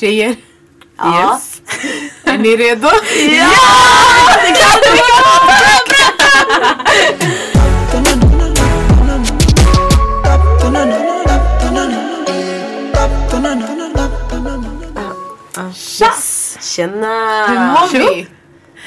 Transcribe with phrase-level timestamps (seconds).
[0.00, 0.36] Tjejer,
[0.98, 1.34] Ja.
[1.34, 1.62] yes.
[2.24, 2.88] Är ni redo?
[3.38, 3.50] Ja!
[4.42, 5.88] Det kan!
[16.00, 16.58] Yes.
[16.60, 17.46] Tjena!
[17.48, 18.26] Hur mår vi?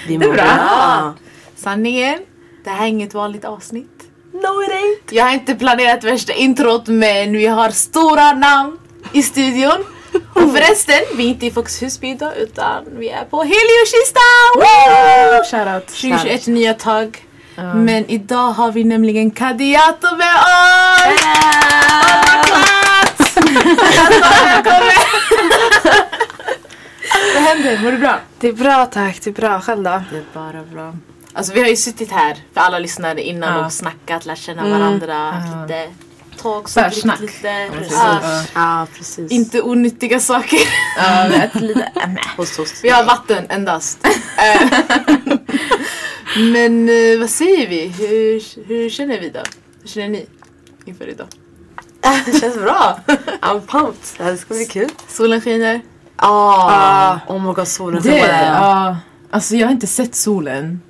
[0.08, 1.14] Vi Det är mår bra.
[1.56, 2.20] Sanningen,
[2.64, 3.88] det här är inget vanligt avsnitt.
[4.34, 5.10] No it ain't!
[5.16, 8.78] Jag har inte planerat värsta introt men vi har stora namn
[9.14, 9.86] i studion.
[10.34, 14.20] Och förresten, vi är inte i Fox Husby utan vi är på Heliokista!
[15.52, 15.88] Shoutout.
[15.88, 17.26] 2021 nya tag.
[17.76, 21.22] Men idag har vi nämligen Kadiato med oss!
[27.36, 27.80] Vad händer?
[27.84, 28.20] Mår du bra?
[28.40, 29.62] Det är bra tack, det är bra.
[29.62, 30.02] Själv då?
[30.12, 30.94] Det är bara bra.
[31.34, 33.66] Alltså vi har ju suttit här för alla lyssnare innan Ja.
[33.66, 35.88] och snackat, lärt känna varandra, haft lite
[36.46, 37.20] och Försnack.
[37.20, 37.70] lite.
[37.78, 37.94] Precis.
[37.94, 38.44] Ja.
[38.56, 39.32] Ja precis.
[39.32, 40.60] Inte onyttiga saker.
[40.98, 41.28] Ja,
[41.60, 41.80] lite.
[41.96, 42.24] Äh, nej.
[42.38, 42.74] hos oss.
[42.84, 44.08] Vi har vatten endast.
[44.38, 44.70] Eh,
[46.54, 47.88] Men eh, vad säger vi?
[47.88, 49.40] Hur, hur känner vi då?
[49.82, 50.26] Hur känner ni
[50.86, 51.28] inför idag?
[52.26, 53.00] Det känns bra.
[53.42, 54.18] I'm pumped.
[54.18, 54.90] Det här ska bli kul.
[55.08, 55.82] Solen skiner.
[56.16, 58.98] Ah, oh my god solen ja,
[59.32, 60.82] alltså jag har inte sett solen.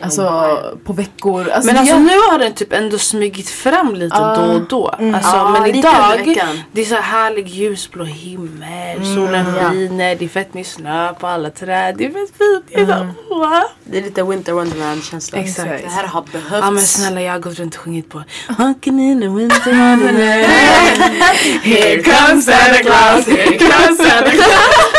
[0.00, 1.48] Alltså på veckor.
[1.50, 4.36] Alltså, Men alltså jag, nu har den typ ändå smugit fram lite Ja.
[4.36, 4.88] då och då.
[4.88, 6.38] Alltså, Ja, men idag,
[6.72, 9.70] det är så här härlig ljusblå himmel, solen ja.
[9.70, 11.94] skiner, det är fett med snö på alla träd.
[11.98, 12.64] Det är fett fint.
[12.68, 13.60] Det är så, åh.
[13.84, 15.38] Det är lite winter wonderland känsla.
[15.38, 15.82] Exakt.
[15.84, 16.64] Det här har behövts.
[16.66, 18.22] Ja men snälla jag har gått runt och sjungit på
[18.58, 20.46] Walking in the winter wonderland
[21.62, 24.95] Here comes Santa Claus, here comes Santa Claus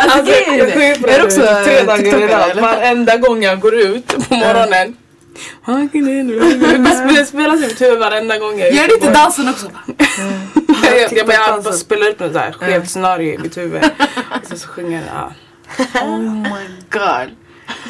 [0.00, 2.60] Alltså jag sjunger på Är också tre dagar i rad.
[2.60, 4.96] Varenda gång jag går ut på morgonen
[7.14, 9.66] Det spelas i mitt huvud varenda gång jag är Gör inte dansen också?
[10.82, 11.26] Jag, jag, jag
[11.62, 13.82] bara spelar upp något skevt scenario i mitt huvud
[14.48, 15.32] Sen så sjunger jag ja.
[16.02, 17.36] Oh my god.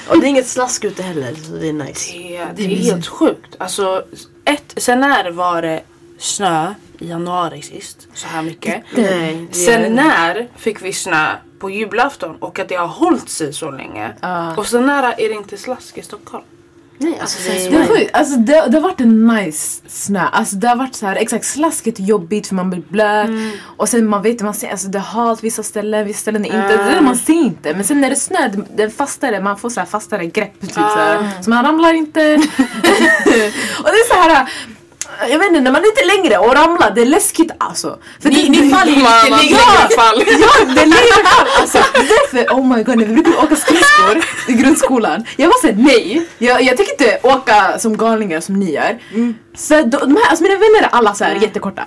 [0.08, 2.12] Och det är inget slask ute heller så det är nice.
[2.12, 3.56] Det, det är helt sjukt.
[3.58, 4.04] Alltså,
[4.44, 5.82] ett, sen när var det
[6.18, 8.08] snö i januari sist?
[8.14, 8.82] Så här mycket.
[8.96, 9.46] Nej.
[9.50, 13.70] det Sen när fick vi snö på julafton och att det har hållit sig så
[13.70, 14.12] länge.
[14.20, 14.56] Ja.
[14.56, 16.44] Och sen när är det inte slask i Stockholm.
[17.00, 18.10] Nej alltså det är det, är sjukt.
[18.12, 20.20] Alltså, det, det har varit en nice snö.
[20.20, 23.30] Alltså, det har varit så här, exakt slaskigt jobbigt för man blir blöt.
[23.76, 26.48] Och sen man vet man ser, alltså, det är halt vissa ställen, vissa ställen är
[26.62, 26.76] inte.
[26.76, 27.74] Det är, man ser inte.
[27.74, 30.26] Men sen när det är snö, det, det är fastare, man får så här fastare
[30.26, 30.60] grepp.
[30.60, 32.20] Typ, så, här, så man ramlar inte.
[33.78, 34.48] och det är så här.
[35.20, 37.98] Jag vet inte, när man är lite längre och ramlar, det är läskigt alltså.
[38.22, 39.56] För Ni, det, ni faller lite man längre.
[39.96, 40.22] fall.
[40.40, 41.46] Ja, det är längre fram.
[41.60, 45.24] Alltså, därför, oh my god, när vi brukade åka skridskor i grundskolan.
[45.36, 46.26] Jag var såhär, nej.
[46.38, 48.98] Jag, jag tänker inte åka som galningar som ni gör.
[49.56, 51.84] Så de, här, alltså mina vänner är alla så här jättekorta.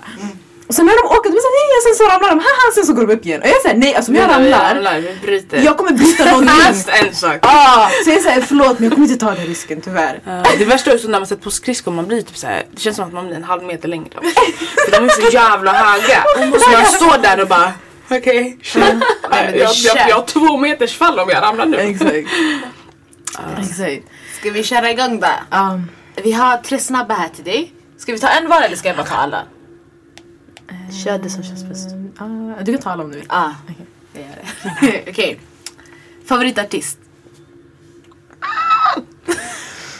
[0.72, 2.72] Och sen när de åker, de är såhär, nej, och sen så ramlar de, haha,
[2.74, 3.40] sen så går de upp igen.
[3.42, 5.58] Och jag säger nej, alltså om jag ramlar, bryter.
[5.58, 6.54] jag kommer bryta någonting.
[6.66, 7.38] Fast en sak.
[7.42, 10.20] Ah, så jag säger förlåt men jag kommer inte ta den risken tyvärr.
[10.24, 12.80] Ja, det värsta är också när man sätter på skridskor man blir typ såhär, det
[12.80, 14.10] känns som att man blir en halv meter längre.
[14.84, 16.24] För de är så jävla höga.
[16.60, 17.72] Så man står där och bara
[18.04, 18.82] okej, okay,
[19.30, 21.76] jag, jag, jag, jag har två meters fall om jag ramlar nu.
[21.76, 22.28] Exakt.
[23.58, 24.02] Exakt.
[24.40, 25.56] Ska vi köra igång då?
[25.56, 25.88] Um,
[26.22, 27.72] Vi har tre snabba här till dig.
[27.98, 29.42] Ska vi ta en var eller ska jag bara ta alla?
[31.04, 31.88] Kör det som känns bäst.
[32.18, 33.26] ah, du kan tala om du vill.
[33.28, 33.50] Ah,
[34.12, 34.36] jag gör
[35.04, 35.10] det.
[35.10, 35.40] Okej.
[36.26, 36.98] Favoritartist?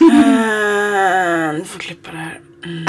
[0.01, 2.39] Mm, du får klippa det här.
[2.65, 2.85] Mm.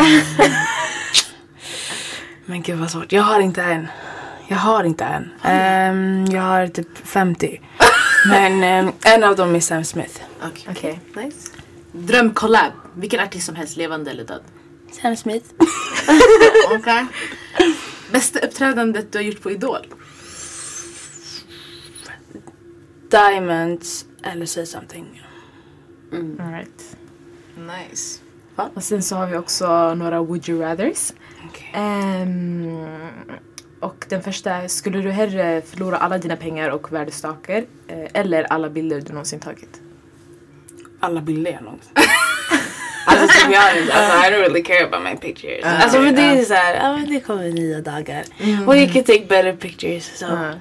[2.47, 3.13] Men gud vad svårt.
[3.13, 3.87] Jag har inte en.
[4.49, 5.31] Jag har inte en.
[5.43, 7.61] Ehm, jag har typ 50.
[8.29, 10.21] Men ehm, en av dem är Sam Smith.
[10.43, 10.67] Okej.
[10.71, 11.49] Okej, nice.
[11.93, 12.73] Drömcollab?
[12.95, 14.43] Vilken artist som helst, levande eller död?
[15.03, 15.47] Sam Smith.
[16.79, 17.07] Okej.
[18.13, 19.87] Bästa uppträdandet du har gjort på Idol?
[23.11, 25.23] Diamonds eller Say Something.
[26.13, 26.97] All right.
[27.57, 28.21] Nice.
[28.57, 31.13] Och sen så har vi också några would you rathers.
[31.49, 31.71] Okej.
[31.75, 32.87] Ehm,
[33.81, 38.45] och den första är, skulle du hellre förlora alla dina pengar och värdesaker eh, eller
[38.45, 39.81] alla bilder du någonsin tagit?
[41.01, 41.93] Alla bilder jag någonsin.
[43.45, 45.65] To be honest, alltså, I don't really care about my pictures.
[45.65, 48.25] alltså för det är såhär, ja men det kommer nya dagar.
[48.67, 50.11] Och you can take better pictures.
[50.19, 50.25] Så.
[50.25, 50.53] Ja.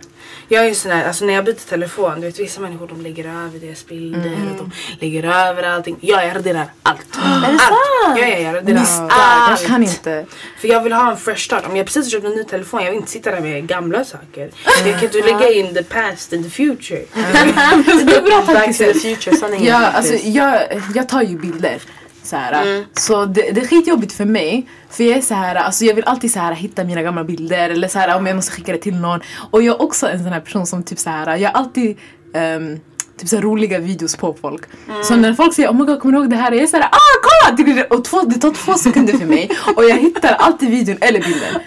[0.47, 3.01] Jag är ju sån här, alltså när jag byter telefon, du vet vissa människor de
[3.01, 5.97] lägger över deras bilder och de lägger över allting.
[6.01, 6.99] Ja, jag raderar allt.
[7.23, 7.61] Är det allt.
[7.61, 8.17] sant?
[8.19, 9.61] Ja, ja, jag raderar Misstar, allt.
[9.61, 10.25] jag kan inte.
[10.59, 11.65] För jag vill ha en fresh start.
[11.69, 14.05] Om jag precis har köpt en ny telefon, jag vill inte sitta där med gamla
[14.05, 14.49] saker.
[14.85, 17.01] Jag kan inte lägga in the past and the future.
[17.13, 19.65] Det är bra Back to the future, sanningen.
[19.65, 20.13] Ja, faktiskt.
[20.13, 21.79] alltså, jag, jag tar ju bilder.
[22.23, 22.53] Så, här,
[22.93, 24.67] så det, det är skitjobbigt för mig.
[24.89, 27.69] För jag är så här, alltså jag vill alltid så här, hitta mina gamla bilder
[27.69, 29.19] eller så här, om jag måste skicka det till någon.
[29.51, 31.97] Och jag är också en sån här person som typ så här, jag alltid
[32.33, 32.79] ehm,
[33.17, 34.61] typ så roliga videos på folk.
[35.03, 36.51] Så när folk säger oh my god kommer du ihåg det här?
[36.51, 37.57] Jag är såhär ah kolla!
[37.89, 41.61] Och två, det tar två sekunder för mig och jag hittar alltid videon eller bilden.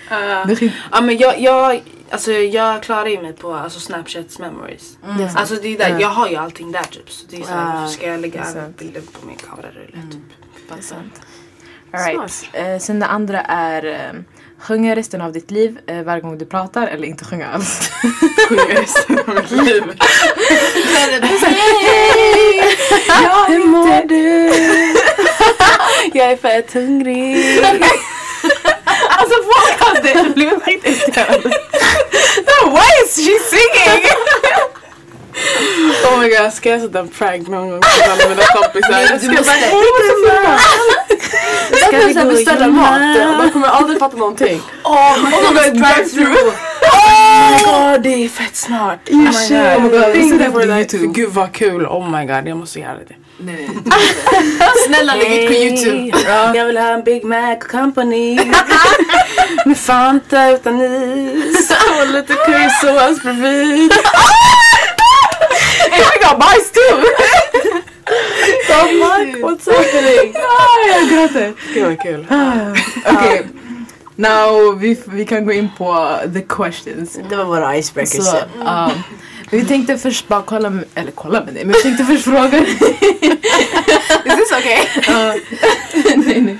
[0.56, 4.98] Skit, Ja men jag, jag, alltså, jag klarar ju mig på alltså, Snapchats memories.
[5.36, 7.10] Alltså det är där, jag har ju allting där typ.
[7.10, 8.44] Så det är såhär, varför ska jag lägga
[8.78, 10.22] bilder på min kamerarulle typ?
[10.68, 11.20] Fan sant.
[11.92, 12.48] Alright.
[12.52, 14.12] Eh, sen det andra är eh,
[14.58, 17.90] sjunga resten av ditt liv eh, varje gång du pratar eller inte sjunga alls.
[18.48, 19.82] Sjunga resten av mitt liv.
[23.08, 24.46] ja, Hur mår du?
[26.18, 27.58] jag är fett hungrig.
[29.08, 31.48] alltså folk hade blivit skitirriterade.
[32.46, 34.06] No, why is she singing?
[36.04, 39.00] Oh my god, ska jag sätta en prank någon gång på alla mina kompisar?
[39.00, 39.84] Jag ska bara, hej
[40.26, 40.60] vad
[41.80, 43.00] Ska vi beställa mat?
[43.40, 44.60] De kommer aldrig fatta någonting.
[44.84, 46.52] Oh my god, drive-through!
[46.82, 49.08] Oh my god, det är fett snart!
[49.10, 49.50] Oh my should.
[49.50, 50.62] god, Oh my god, Tänk se dig det på.
[50.62, 51.06] YouTube.
[51.06, 53.14] Gud vad kul, oh my god jag måste göra det.
[53.38, 54.70] Nej, nej.
[54.86, 56.18] Snälla lägg ut på youtube.
[56.54, 58.38] Jag vill ha en Big Mac company
[59.64, 61.70] med Fanta utan is
[62.00, 63.92] och lite currysås bredvid.
[65.92, 66.94] I got bajs too!
[69.42, 70.34] What's happening?
[70.36, 71.52] Ah, jag gråter.
[71.74, 72.26] Gud vad kul.
[73.06, 73.46] Okej.
[74.16, 77.18] Now vi, vi kan gå in på the questions.
[77.30, 78.24] Det var våra icebreakers.
[78.24, 78.90] Så, um,
[79.50, 82.58] vi tänkte först bara kolla, med, eller kolla med dig, men vi tänkte först fråga
[84.24, 84.84] Is this okay?
[86.16, 86.58] nej, nej.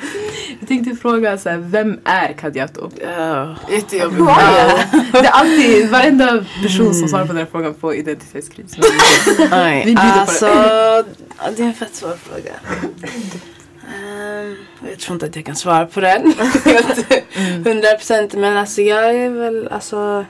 [0.68, 2.90] Vi tänkte fråga så här, vem är Kadiato?
[3.70, 4.20] Jättejobbigt.
[4.20, 4.26] Uh,
[5.12, 8.78] det är alltid, varenda person som svarar på den här frågan får identitetskris.
[8.78, 8.84] Vi
[9.84, 10.20] bjuder på det.
[10.20, 10.46] alltså,
[11.56, 12.52] det är en fett svår fråga.
[13.94, 14.56] Ehm,
[14.90, 16.34] jag tror inte att jag kan svara på den.
[17.64, 18.34] Hundra procent.
[18.34, 20.24] Men alltså jag är väl alltså.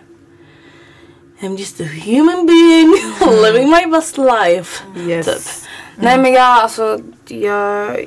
[1.40, 2.94] I'm just a human being
[3.42, 4.82] living my best life.
[5.06, 5.26] Yes.
[5.26, 5.68] Typ.
[5.96, 7.00] Nej men jag alltså.
[7.28, 8.06] Jag,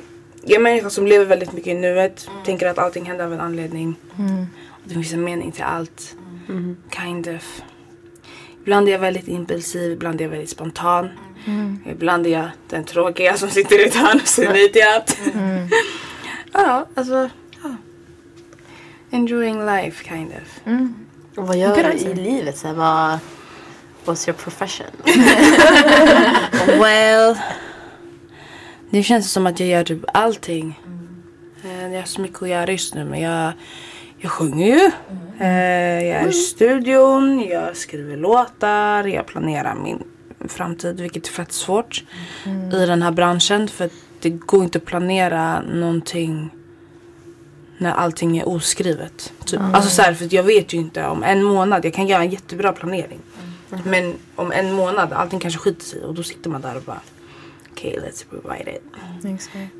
[0.50, 2.28] jag är en människa som lever väldigt mycket i nuet.
[2.44, 3.94] Tänker att allting händer av en anledning.
[4.68, 6.16] Och det finns en mening till allt.
[6.96, 7.62] Kind of.
[8.62, 11.08] Ibland är jag väldigt impulsiv, ibland är jag väldigt spontan.
[11.86, 15.18] Ibland är jag den tråkiga som sitter i ett hörn och säger nej till allt.
[16.52, 17.30] ja, alltså.
[17.62, 17.76] Ja.
[19.10, 20.74] Enjoying life kind of.
[21.36, 22.58] Och vad gör du i livet?
[22.58, 23.18] Så här, vad,
[24.04, 24.86] what's your profession?
[26.80, 27.36] Well.
[28.90, 30.80] Det känns som att jag gör typ allting.
[31.64, 33.52] Eh, Jag har så mycket att göra just nu men jag,
[34.18, 34.90] jag sjunger ju.
[35.40, 40.02] Eh, Jag är i studion, jag skriver låtar, jag planerar min
[40.48, 42.04] framtid vilket är fett svårt
[42.72, 43.90] i den här branschen för
[44.20, 46.50] det går inte att planera någonting
[47.78, 49.32] när allting är oskrivet.
[49.44, 49.60] Typ.
[49.72, 52.30] Alltså så här, för jag vet ju inte om en månad, jag kan göra en
[52.30, 53.20] jättebra planering.
[53.84, 57.00] Men om en månad, allting kanske skiter sig och då sitter man där och bara
[57.80, 58.82] okej let's provide it.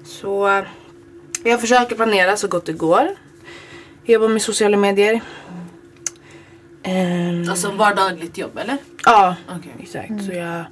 [0.05, 0.64] Så eh,
[1.44, 3.08] jag försöker planera så gott det går.
[4.05, 5.20] Jag jobbar med sociala medier.
[6.82, 8.76] Ehm, Alltså vardagligt jobb eller?
[9.05, 9.73] ja, Okej.
[9.82, 10.25] exakt.
[10.25, 10.64] Så jag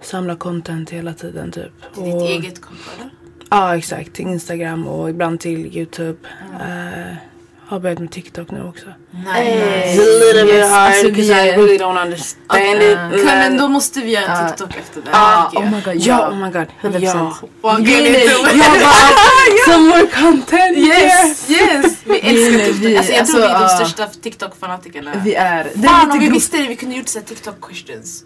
[0.00, 1.72] samlar content hela tiden typ.
[1.94, 3.10] Till ditt Och- eget konto eller?
[3.50, 6.18] Ja exakt, till Instagram och ibland till Youtube.
[6.60, 7.14] Eh,
[7.70, 8.86] har börjat med TikTok nu också.
[8.86, 8.92] A
[9.42, 13.24] little bit Yes, hard alltså, vi because I really don't understand it.
[13.24, 14.48] Men då måste vi göra en.
[14.48, 15.10] TikTok efter det.
[15.16, 16.66] Här, Oh my god, Ja, oh my god.
[16.82, 16.98] 100%.
[16.98, 17.30] Ja.
[19.66, 21.96] some more content Yes, yes!
[22.10, 22.82] Vi älskar TikTok.
[22.82, 25.10] vi- Alltså, jag tror alltså, vi är de största TikTok-fanatikerna.
[25.24, 25.66] Vi är...
[25.74, 28.24] Det Fan är om vi visste det, vi kunde gjort såhär TikTok questions.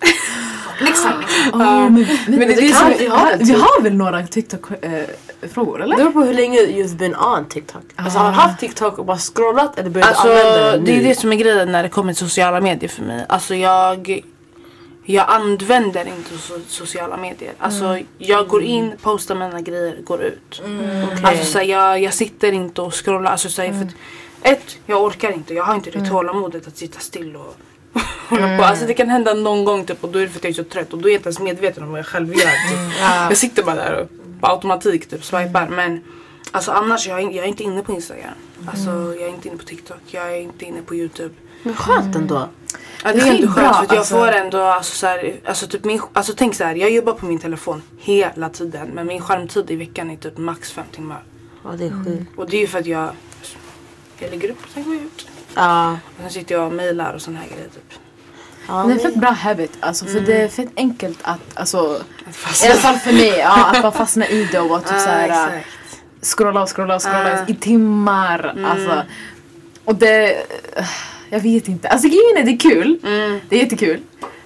[0.80, 1.64] next time, next time.
[1.64, 2.92] Oh, men, men, det det är kan så- vi
[3.38, 3.56] det, typ.
[3.62, 5.96] har väl några TikTok-frågor eller?
[5.96, 7.82] Det beror på hur länge you've been on TikTok.
[7.96, 10.96] Alltså har du haft TikTok och bara scrollat eller börjat Alltså använda den det är
[10.96, 11.08] nu?
[11.08, 13.26] det som är grejen när det kommer till sociala medier för mig.
[13.28, 14.20] Alltså jag
[15.06, 17.52] jag använder inte so sociala medier.
[17.58, 20.62] Alltså jag går in, postar mina grejer, går ut.
[21.22, 23.30] Alltså så här, jag, jag sitter inte och scrollar.
[23.30, 23.94] Alltså, så här, för att,
[24.42, 25.54] ett, jag orkar inte.
[25.54, 27.56] Jag har inte det tålamodet att sitta still och
[28.28, 28.64] hålla på.
[28.64, 30.54] Alltså det kan hända någon gång typ, och då är det för att jag är
[30.54, 32.68] så trött och då är jag inte ens medveten om vad jag själv gör.
[32.70, 32.96] Typ.
[33.00, 34.08] Jag sitter bara där och
[34.40, 35.68] på automatik typ swipar.
[35.68, 36.00] Men
[36.50, 38.34] alltså annars jag är jag är inte inne på Instagram.
[38.66, 40.00] Alltså jag är inte inne på TikTok.
[40.06, 41.34] Jag är inte inne på Youtube.
[41.64, 42.48] Men skönt ändå.
[43.04, 44.14] Ja, det Det är ändå bra, skönt för att jag alltså.
[44.14, 47.26] får ändå alltså, så här, alltså, typ min, alltså tänk så här, jag jobbar på
[47.26, 51.22] min telefon hela tiden men min skärmtid i veckan är typ max fem timmar.
[51.64, 52.30] Ja det är sjukt.
[52.38, 53.10] Och det är ju för att jag,
[54.18, 55.26] jag lägger upp och sen går jag ut.
[55.54, 55.92] Ja.
[55.92, 57.98] Och sen sitter jag och mejlar och såna här grejer typ.
[58.68, 62.00] Ja, Det är fett bra habit alltså, för det är fett enkelt att, alltså,
[62.46, 64.92] Att i alla fall för mig, ja, att bara fastna i det och vara typ
[64.92, 65.66] Ah, såhär,
[66.22, 67.44] scrolla och scrolla och scrolla Ah.
[67.50, 68.64] i timmar.
[68.66, 69.02] Alltså.
[69.84, 70.42] Och det...
[71.34, 71.88] Jag vet inte.
[71.88, 72.98] Alltså grejen är det är kul.
[73.04, 73.40] Mm.
[73.48, 74.00] Det är jättekul.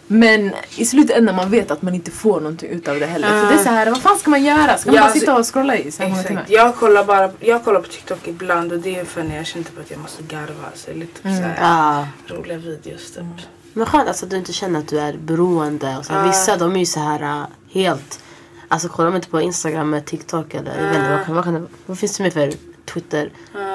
[0.06, 3.28] Men i slutändan man vet att man inte får någonting utav det heller.
[3.28, 3.48] För Ah.
[3.50, 4.78] det är så här, vad fan ska man göra?
[4.78, 6.44] Ska man Ja, bara alltså- sitta och scrolla i så här många timmar?
[6.48, 9.64] Jag kollar bara jag kollar på TikTok ibland och det är för när jag känner
[9.64, 10.68] typ att jag måste garva.
[10.74, 12.06] Så lite på så här Ja.
[12.34, 13.24] roliga videos typ.
[13.72, 15.96] Men skönt alltså, att du inte känner att du är beroende.
[15.98, 16.12] Och så.
[16.12, 16.22] Ja.
[16.22, 18.20] Vissa de är ju så här äh, helt...
[18.68, 21.98] Alltså kollar man inte på Instagram med TikTok eller inte, vad, kan, vad, kan, vad
[21.98, 22.52] finns det mer för
[22.92, 23.30] Twitter?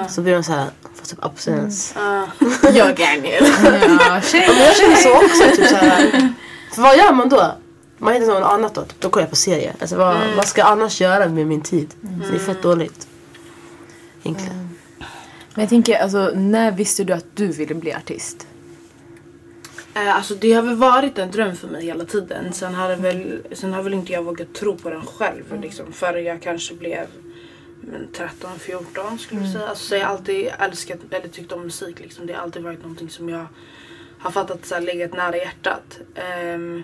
[0.08, 0.66] Så blir de så här,
[1.08, 1.94] får typ abstinens.
[1.96, 2.24] Ah.
[2.74, 3.44] Jag Daniel.
[4.00, 4.48] Ja, tjej.
[4.58, 5.56] Jag känner så också.
[5.56, 6.32] Typ så här,
[6.74, 7.54] för vad gör man då?
[7.98, 8.82] Man hittar något annat då.
[8.82, 9.74] Typ, då kollar jag på serier.
[9.80, 11.94] Alltså, vad, vad ska jag annars göra med min tid?
[12.00, 13.06] Så det är fett dåligt.
[14.22, 14.68] Egentligen.
[15.54, 18.46] Men jag tänker, alltså, när visste du att du ville bli artist?
[19.94, 22.52] Eh, Alltså det har väl varit en dröm för mig hela tiden.
[22.52, 25.60] Sen har, det väl, sen har väl inte jag vågat tro på den själv.
[25.62, 27.06] Liksom, förrän jag kanske blev
[28.12, 29.66] 13-14 skulle jag säga.
[29.66, 32.00] Alltså, så jag har alltid älskat eller tyckt om musik.
[32.00, 32.26] Liksom.
[32.26, 33.46] Det har alltid varit någonting som jag
[34.18, 36.00] har fattat så här, legat nära hjärtat.
[36.14, 36.82] Ehm,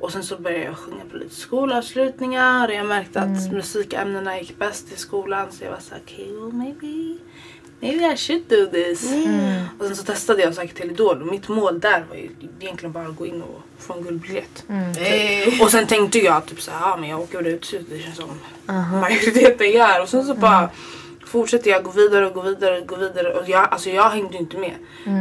[0.00, 4.58] och sen så började jag sjunga på lite skolavslutningar och jag märkte att musikämnena gick
[4.58, 5.52] bäst i skolan.
[5.52, 7.18] Så jag var såhär, okej, well, maybe,
[7.80, 9.12] maybe I should do this.
[9.78, 12.30] Och sen så testade jag sökte till Idol och mitt mål där var ju
[12.60, 14.64] egentligen bara att gå in och få en guldbiljett.
[14.68, 17.98] Eh, Och sen tänkte jag typ såhär, ja men jag åker väl ut så det
[17.98, 18.28] känns som
[19.00, 20.02] majoriteten gör.
[20.02, 20.68] Och sen så bara
[21.26, 23.34] fortsätter jag gå vidare och gå vidare och gå vidare.
[23.34, 24.74] Och jag, alltså jag hängde inte med.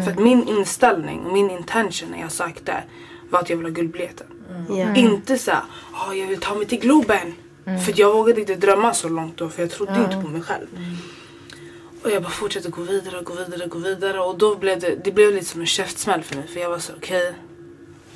[0.04, 2.84] För att min inställning och min intention när jag sökte
[3.30, 4.28] var att jag ville ha guldbiljetten.
[4.70, 4.96] Ja.
[4.96, 5.62] Inte såhär,
[5.94, 7.34] ah, jag vill ta mig till Globen.
[7.86, 10.42] För att jag vågade inte drömma så långt då för jag trodde inte på mig
[10.42, 10.68] själv.
[12.06, 14.80] Och jag bara fortsatte gå vidare och gå vidare och gå vidare och då blev
[14.80, 17.34] det, det blev lite som en käftsmäll för mig för jag var så okej.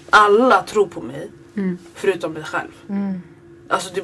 [0.10, 1.30] alla tror på mig
[1.96, 2.72] förutom mig själv.
[3.70, 4.02] Alltså det,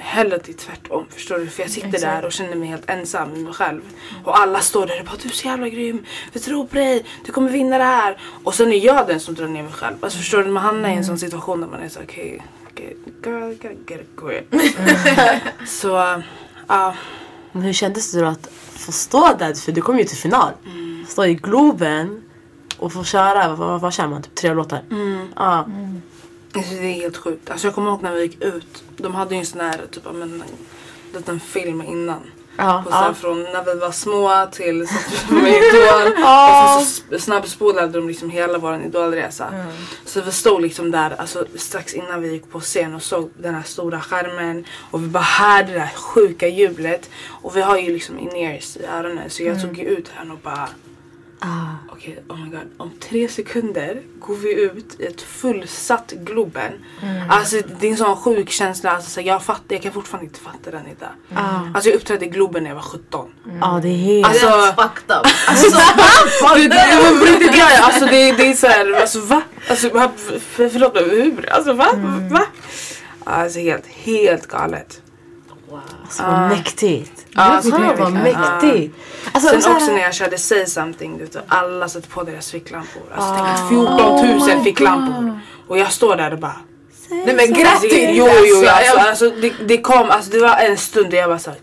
[0.00, 1.46] hellre det är tvärtom förstår du?
[1.46, 3.80] För jag sitter där och känner mig helt ensam med mig själv.
[4.24, 7.04] Och alla står där och bara du är så jävla grym, vi tror på dig,
[7.24, 8.20] du kommer vinna det här.
[8.44, 9.96] Och sen är jag den som drar ner mig själv.
[10.00, 10.50] Alltså förstår du?
[10.50, 12.42] Man hamnar i en sån situation där man är så okej,
[12.72, 12.90] okay,
[13.24, 14.54] girl gotta get a grip.
[15.68, 16.22] så
[16.68, 16.94] ja.
[17.52, 19.54] Men hur kändes det då att få stå där?
[19.54, 20.52] För du kom ju till final.
[21.08, 22.22] Stå i Globen
[22.78, 24.22] och få köra, vad, vad, kör man?
[24.22, 24.82] Typ tre låtar?
[25.36, 25.66] Ja.
[26.52, 27.50] Alltså, det är helt sjukt.
[27.50, 28.84] Alltså, jag kommer ihåg när vi gick ut.
[28.96, 30.42] De hade ju en sån här typ av en
[31.14, 32.20] liten film innan.
[32.58, 33.14] Ja, så här, ja.
[33.14, 36.24] Från när vi var små till så att vi var med Idol.
[36.24, 39.54] Och sen så snabbspolade de liksom hela vår idolresa.
[40.04, 43.54] Så vi stod liksom där alltså, strax innan vi gick på scen och såg den
[43.54, 44.64] här stora skärmen.
[44.90, 47.10] Och vi bara hörde det här sjuka jublet.
[47.42, 49.30] Och vi har ju liksom in-ears i öronen.
[49.30, 50.68] Så jag tog ju ut den och bara
[51.40, 51.74] Ah.
[51.92, 52.60] Okej, oh my god.
[52.76, 56.72] Om tre sekunder går vi ut i ett fullsatt Globen.
[57.30, 58.90] Alltså det är en sån sjuk känsla.
[58.90, 61.08] Alltså, så jag, fattar, jag kan fortfarande inte fatta den idag.
[61.74, 63.28] Alltså jag uppträdde i Globen när jag var 17.
[63.60, 64.26] Ja, det är helt...
[64.26, 64.46] Alltså,
[64.82, 65.26] fucked up.
[66.56, 69.42] det, det, det, jag- alltså, det, det är såhär, alltså va?
[69.70, 70.10] Alltså, va?
[70.40, 71.50] Förlåt hur?
[71.52, 71.88] Alltså va?
[72.30, 72.42] Va?
[73.24, 75.02] Alltså helt, helt galet.
[76.04, 77.26] Alltså vad mäktigt.
[77.30, 78.94] Ja, alltså, det är vad mäktigt.
[79.32, 82.08] Alltså, Sen så här- också när jag körde Say something, du vet, och alla satte
[82.08, 83.02] på deras ficklampor.
[83.14, 85.40] Alltså tänk att 14 000 ficklampor.
[85.68, 86.56] Och jag står där och bara
[87.10, 88.08] Nej men Alltså, grattis!
[88.12, 88.70] jo jo alltså.
[88.70, 91.58] alltså, alltså det, det kom, alltså det var en stund där jag bara såhär.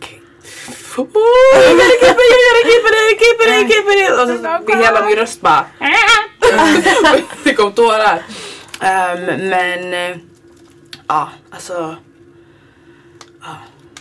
[0.98, 1.08] Oh,
[1.54, 4.12] jag keep it, jag gotta keep it, keep it, keep it.
[4.12, 5.66] Och så det hela min röst bara.
[7.44, 8.22] det kom tårar.
[8.80, 10.18] Ehm, men eh,
[11.08, 11.96] ja, alltså.
[13.42, 13.56] Ja,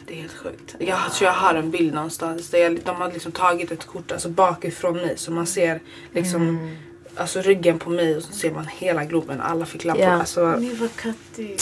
[0.06, 0.74] det är helt sjukt.
[0.78, 4.12] Jag tror jag har en bild någonstans där jag, de har liksom tagit ett kort
[4.12, 5.80] alltså bakifrån mig så man ser
[6.12, 6.70] liksom
[7.16, 10.04] Alltså ryggen på mig och så ser man hela Globen, alla fick lampor.
[10.04, 10.12] Ja.
[10.12, 11.56] Alltså, Ni var kattig.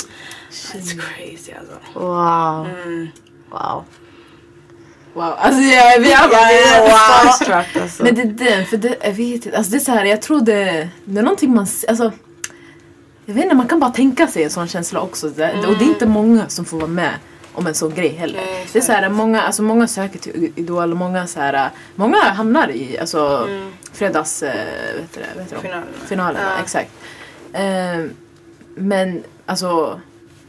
[0.50, 1.98] it's crazy alltså.
[2.00, 2.68] Wow.
[2.68, 3.08] Mm.
[3.50, 3.84] Wow.
[5.14, 8.02] Wow, alltså jag, är starstruck alltså.
[8.02, 10.22] Men det är den, för det, jag vet inte, alltså det är så här, jag
[10.22, 12.12] tror det, det är någonting man, alltså
[13.26, 15.28] jag vet inte, man kan bara tänka sig en sån känsla också.
[15.28, 17.14] Det, Och det är inte många som får vara med
[17.54, 18.40] om en sån grej heller.
[18.46, 22.18] Nej, det är så här, många, alltså många söker till Idol många så här, många
[22.18, 23.48] hamnar i alltså,
[23.92, 24.54] fredags, eh,
[24.96, 25.56] vet du det, vet det?
[25.56, 25.86] Finalerna.
[26.06, 26.52] finalerna.
[26.56, 26.62] Ja.
[26.62, 26.90] Exakt.
[27.52, 28.04] Eh,
[28.74, 30.00] men alltså,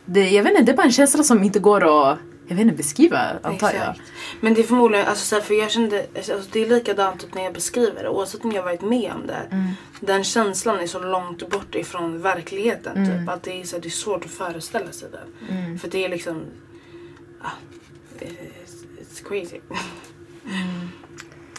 [0.05, 2.17] det, jag vet inte, det är bara en känsla som inte går att
[2.47, 3.81] jag vet inte, beskriva antar jag.
[3.81, 4.01] Exakt.
[4.41, 7.33] Men det är förmodligen, alltså, så här, för jag kände, alltså, det är likadant typ,
[7.33, 9.47] när jag beskriver det oavsett om jag varit med om det.
[9.51, 9.67] Mm.
[9.99, 13.19] Den känslan är så långt bort ifrån verkligheten Mm.
[13.19, 13.29] typ.
[13.29, 15.79] Att det är, så här, det är svårt att föreställa sig den.
[15.79, 16.41] För det är liksom,
[17.43, 17.49] ah,
[18.19, 19.59] it's, crazy.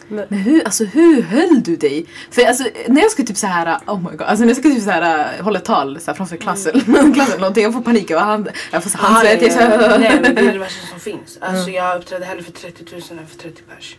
[0.08, 2.06] Men hur, alltså, hur höll du dig?
[2.30, 4.68] För alltså, när jag ska typ så här, oh my god, alltså när jag ska
[4.68, 6.72] typ så här hålla ett tal så här, framför klassen,
[7.14, 9.42] klassen eller någonting, jag får panik och hand, jag får här handsvett.
[9.42, 11.38] jag så här- Nej men det är det värsta som finns.
[11.40, 13.96] Alltså jag uppträdde hellre för 30 000 än för 30 pers.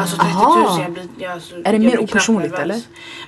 [0.00, 0.82] Alltså 30 000 Aha.
[0.82, 2.80] jag blir, jag, alltså, det jag mer opersonligt, eller?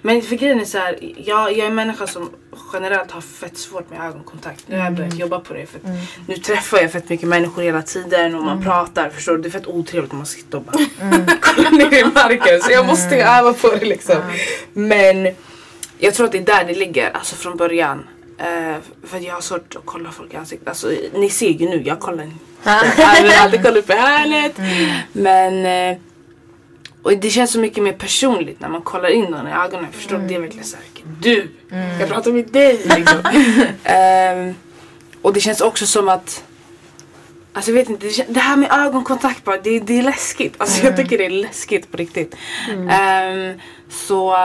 [0.03, 2.31] Men för grejen är så här, jag, jag är en människa som
[2.73, 4.65] generellt har fett svårt med ögonkontakt.
[4.67, 5.85] Nu har jag börjat jobba på det för att
[6.27, 9.43] nu träffar jag fett mycket människor hela tiden och man pratar förstår du.
[9.43, 10.77] Det är fett otrevligt om man sitter och bara
[11.41, 14.17] kollar ner i marken så jag måste öva på det liksom.
[14.73, 15.29] Men
[15.99, 18.05] jag tror att det är där det ligger, alltså från början.
[18.38, 20.69] Eh, för jag har svårt att kolla folk i ansiktet.
[20.69, 22.29] Alltså, ni ser ju nu, jag kollar
[22.99, 24.59] jag vill alltid kolla upp i hörnet.
[25.12, 25.99] Men eh,
[27.02, 29.87] och det känns så mycket mer personligt när man kollar in någon i ögonen.
[29.93, 30.26] Förstår du?
[30.26, 30.85] Det är verkligen såhär,
[31.21, 31.50] du!
[32.00, 33.21] Jag pratar med dig liksom.
[33.85, 34.55] Ehm,
[35.23, 36.45] och det känns också som att
[37.52, 40.55] Alltså jag vet inte, det, här med ögonkontakt bara, det, det är läskigt.
[40.59, 42.37] Alltså jag tycker det är läskigt på riktigt.
[42.90, 44.37] Ehm, så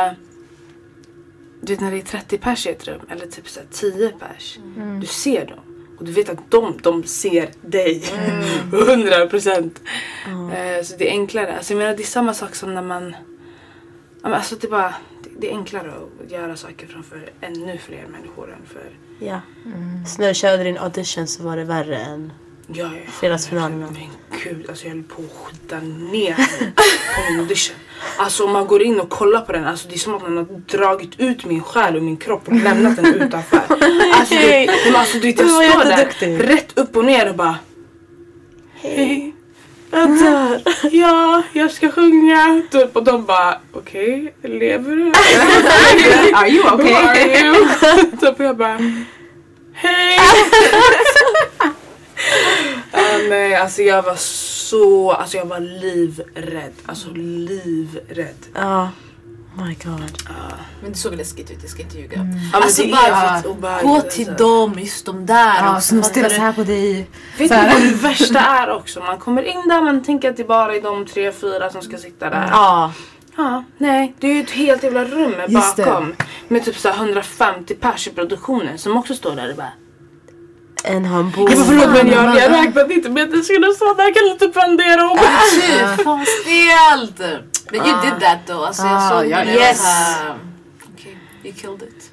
[1.61, 4.09] du vet när det är 30 pers i ett rum eller typ så här 10
[4.09, 4.59] pers.
[5.01, 5.59] Du ser dem.
[6.03, 8.03] Och du vet att de, de ser dig.
[8.73, 9.81] 100 procent.
[10.27, 11.57] Eh, så det är enklare.
[11.57, 13.15] Alltså jag menar det är samma sak som när man...
[14.21, 14.95] Ja, men Alltså det, är bara,
[15.37, 15.93] det, är enklare
[16.25, 18.89] att göra saker framför ännu fler människor än för...
[19.19, 19.41] Ja.
[20.07, 22.33] Så när du körde din audition så var det värre än...
[22.67, 23.87] Jag är Fredagsfinalerna.
[23.91, 24.09] Men
[24.43, 26.35] gud, alltså jag höll på att skita ner
[27.15, 27.75] på min audition.
[28.17, 30.37] Alltså om man går in och kollar på den, alltså det är som att man
[30.37, 30.45] har
[30.77, 33.61] dragit ut min själ ur min kropp och lämnat den utanför.
[34.13, 37.35] Alltså, det, men alltså du vet jag Du står där rätt upp och ner och
[37.35, 37.55] bara
[38.75, 39.33] Hej.
[39.91, 40.61] Jag dör.
[40.91, 42.61] Ja, jag ska sjunga.
[42.71, 45.05] Typ, och de bara okej, lever du?
[46.35, 46.93] Are you Who okay?
[46.93, 47.55] are you?
[48.21, 48.77] typ och jag bara
[49.73, 50.19] hej.
[52.91, 56.73] Ja, nej, alltså jag var så, alltså jag var livrädd.
[56.85, 58.35] Alltså livrädd.
[58.53, 58.89] Ja.
[59.57, 60.11] My god.
[60.81, 62.17] Men det såg läskigt ut, jag ska inte ljuga.
[62.17, 64.45] Men Alltså det bara är fett gå till alltså.
[64.47, 65.55] dem, just de där.
[65.65, 66.35] Ja, så de stirrar du?
[66.35, 67.09] så här på dig.
[67.37, 68.99] Vet Så du vad det värsta är också?
[68.99, 71.97] Man kommer in där, man tänker att det bara är de tre, fyra som ska
[71.97, 72.47] sitta där.
[72.51, 72.91] Ja.
[73.35, 76.13] Ja, nej, det är ju ett helt jävla rum bakom.
[76.47, 79.71] Med typ så här 150 pers i produktionen som också står där och bara
[80.85, 81.03] En.
[81.05, 84.23] Jag bara förlåt men jag, jag räknade inte med att det skulle stå där, kan
[84.23, 85.17] du inte pendera om?
[85.51, 87.19] Shit, fan stelt!
[87.71, 88.67] Men you did that though.
[88.67, 89.51] Alltså jag Ah, såg ja, det.
[89.51, 89.59] yes.
[89.59, 89.79] Yes.
[90.93, 92.11] Okej, you killed it.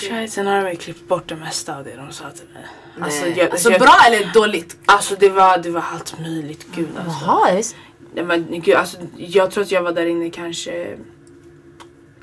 [0.00, 2.66] Tjej, Sen har de klippt bort det mesta av det de sa till mig.
[3.04, 4.76] Alltså, jag, alltså jag, bra eller dåligt?
[4.86, 7.24] Alltså det var, det var allt möjligt, gud alltså.
[7.26, 7.76] Jaha, jag visste.
[8.14, 8.96] Nej, men, gud, alltså.
[9.16, 10.96] Jag tror att jag var där inne kanske,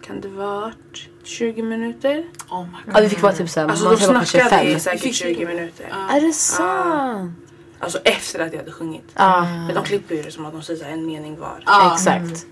[0.08, 2.24] kan det varit 20 minuter?
[2.50, 2.96] Oh my god.
[2.96, 4.80] Ja, vi fick vara typ såhär, Alltså man de ska vara kanske snackade i fem.
[4.80, 5.46] säkert Fick 20 du?
[5.46, 5.86] minuter.
[6.12, 7.32] Är det sant?
[7.80, 9.12] Alltså efter att jag hade sjungit.
[9.16, 11.64] Ja, Men de klipper ju det som att de säger så här, en mening var.
[11.66, 11.94] Ah.
[11.94, 12.46] exakt.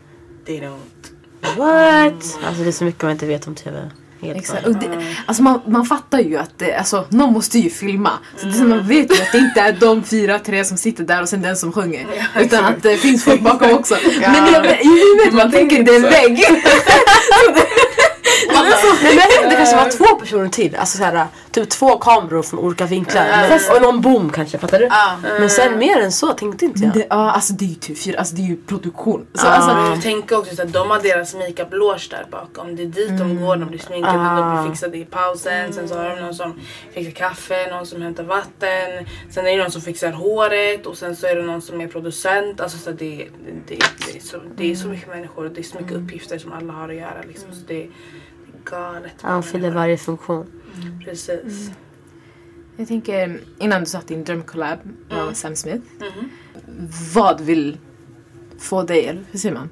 [0.45, 0.77] They don't.
[1.57, 2.37] What?
[2.47, 3.89] Alltså det är så mycket man inte vet om TV.
[4.21, 4.67] Helt Exakt.
[4.67, 8.11] Och det, alltså man, man fattar ju att det, alltså, någon måste ju filma.
[8.37, 11.21] Så det, man vet ju att det inte är de fyra, tre som sitter där
[11.21, 12.05] och sen den som sjunger.
[12.39, 13.95] Utan att det finns folk bakom också.
[14.21, 16.45] Men jag, i huvudet man tänker det är en vägg.
[19.03, 20.75] Nej, men det kanske var två personer till.
[20.75, 23.25] Alltså såhär, typ två kameror från olika vinklar.
[23.49, 24.87] Men, och någon boom kanske, fattar du?
[24.91, 25.15] Ah.
[25.39, 26.93] Men sen mer än så tänkte inte jag.
[26.93, 29.25] Det, ja, alltså det är ju typ fyra, alltså det är ju produktion.
[29.33, 29.49] Så, Ah.
[29.49, 32.75] alltså, Jag tänker också att de har deras makeup loge där bakom.
[32.75, 34.61] Det är dit de går, de blir sminkade, de Ah.
[34.61, 35.73] blir fixade i pausen.
[35.73, 36.59] Sen så har de någon som
[36.93, 39.05] fixar kaffe, någon som hämtar vatten.
[39.31, 41.87] Sen är det någon som fixar håret och sen så är det någon som är
[41.87, 42.61] producent.
[42.61, 43.27] Alltså så det,
[43.67, 43.75] det,
[44.07, 46.53] det, är så, det är så mycket människor och det är så mycket uppgifter som
[46.53, 47.21] alla har att göra.
[47.27, 47.51] Liksom.
[47.51, 47.87] Så det
[48.65, 49.13] galet.
[49.21, 50.45] Han fyller varje funktion.
[51.05, 51.71] Precis.
[52.77, 55.83] jag tänker, innan du satt din drömcollab med Sam Smith.
[55.99, 56.29] Mhm.
[57.13, 57.77] Vad vill
[58.59, 59.69] få dig, eller hur säger man?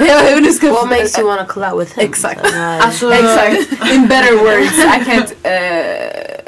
[0.72, 2.08] What makes you wanna collab with him?
[2.10, 2.48] Exakt.
[2.48, 3.92] Så här, Alltså, Exakt.
[3.92, 5.34] In better words, I can't...
[5.42, 6.40] eh,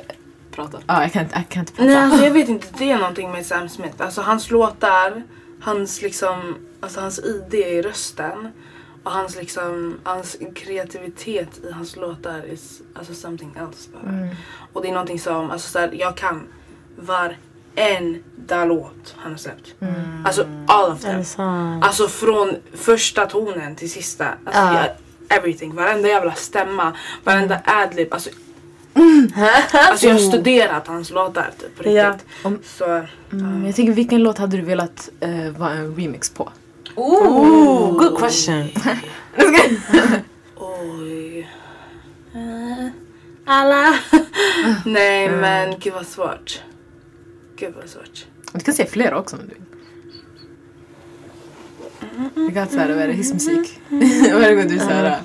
[0.51, 0.79] Prata.
[0.87, 2.01] Ja, jag kan jag kan inte Nej prata.
[2.07, 3.95] alltså jag vet inte, det är någonting med Sam Smith.
[3.99, 5.23] Alltså hans låtar,
[5.61, 8.49] hans liksom, alltså hans ID i rösten
[9.03, 14.13] och hans liksom, hans kreativitet i hans låtar is alltså something else bara.
[14.13, 14.29] Mm.
[14.73, 16.43] Och det är någonting som, alltså så här, jag kan
[16.97, 19.75] varenda låt han har släppt.
[19.81, 19.95] Mm.
[20.27, 21.23] Alltså all of them.
[21.83, 24.25] Alltså från första tonen till sista.
[24.45, 24.75] Alltså Ja.
[25.29, 26.93] jag, everything, varenda jävla stämma,
[27.25, 28.09] varenda adlib.
[28.15, 28.31] Alltså,
[29.73, 32.11] alltså jag har studerat hans låtar typ, på Ja.
[32.13, 32.27] riktigt.
[32.45, 36.51] Om- Så, Mm, jag tänker, vilken låt hade du velat uh, vara en remix på?
[36.97, 38.69] Ooh, good question.
[40.57, 41.49] oj.
[43.47, 43.95] Alla.
[44.87, 46.63] Nej men gud vad svårt.
[47.57, 48.27] Gud vad svårt.
[48.53, 49.63] Du kan säga flera också om du vill.
[52.49, 53.81] Vi kan såhär, vad är det, hissmusik.
[54.33, 55.19] Varje gång du såhär...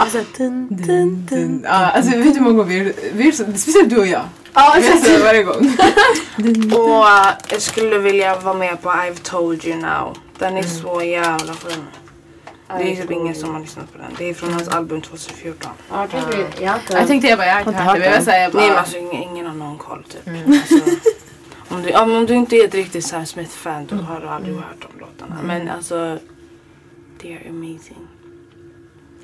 [0.00, 1.60] Alltså, dun, dun, dun.
[1.64, 4.24] Ja, alltså vet du hur många gånger vi, vi speciellt du och jag.
[4.56, 5.56] Ja, gör så varje gång.
[6.80, 10.16] Och eh, jag skulle vilja vara med på I've told you now.
[10.38, 11.84] Den är så jävla fin.
[12.68, 14.06] Det är typ ingen som har lyssnat på den.
[14.18, 15.70] Det är från hans album 2014.
[15.90, 18.00] Ja, jag tänkte- jag har inte- Jag tänkte jag bara, jag har inte hört det.
[18.00, 18.78] Men jag jag Nej men bara...
[18.80, 20.28] alltså ingen, ingen har någon koll typ.
[20.48, 20.90] Alltså,
[21.68, 24.28] om, du, ja, men om du inte är ett riktigt Sam Smith-fan då har du
[24.28, 25.40] aldrig hört de låtarna.
[25.44, 26.18] Men alltså,
[27.22, 28.06] they are amazing.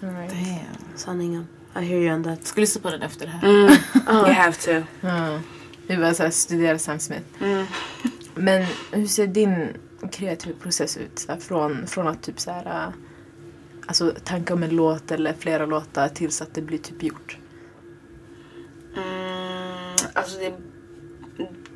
[0.00, 0.26] Damn.
[0.96, 1.46] Sanningen.
[1.76, 2.46] I hear you on that.
[2.46, 3.48] Ska lyssna på den efter det här.
[3.48, 3.72] Mm.
[4.08, 4.86] You have to.
[5.00, 5.40] Ja.
[5.86, 7.42] Vi bara studera Sam Smith.
[7.42, 7.66] Mm.
[8.34, 9.68] Men hur ser din
[10.12, 11.18] kreativa process ut?
[11.18, 12.66] Så här, från, från att typ såhär...
[12.66, 12.92] äh,
[13.86, 17.38] Alltså tanka om en låt eller flera låtar tills att det blir typ gjort.
[18.96, 20.54] Mm, alltså det,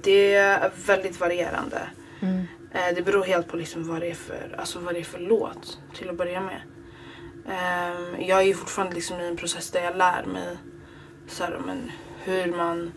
[0.02, 1.88] det är väldigt varierande.
[2.72, 5.18] Eh, det beror helt på liksom vad, det är för, alltså vad det är för
[5.18, 6.61] låt till att börja med.
[7.48, 10.56] Ehm, jag är ju fortfarande liksom i en process där jag lär mig
[11.28, 11.90] så här, men,
[12.24, 12.92] hur man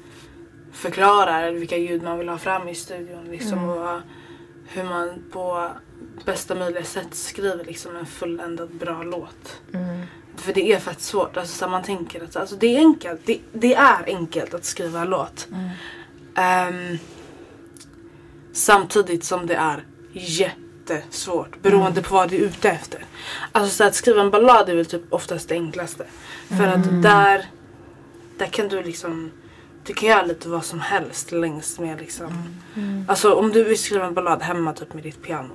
[0.72, 3.26] förklarar vilka ljud man vill ha fram i studion.
[3.26, 4.00] Liksom, och
[4.68, 5.70] hur man på
[6.26, 9.62] bästa möjliga sätt skriver liksom, en fulländad bra låt.
[10.36, 11.38] För det är fett svårt.
[11.38, 13.22] Alltså, så man tänker att alltså, det är enkelt.
[13.26, 15.48] Det, det är enkelt att skriva en låt.
[16.36, 16.98] Ehm,
[18.54, 19.84] samtidigt som det är
[20.94, 23.06] jättesvårt beroende på vad du är ute efter.
[23.52, 26.06] Alltså så att skriva en ballad är väl typ oftast det enklaste.
[26.48, 27.46] För att där,
[28.38, 29.32] där kan du liksom
[29.84, 32.34] du kan göra lite vad som helst längs med liksom.
[33.08, 35.54] Alltså om du vill skriva en ballad hemma typ med ditt piano.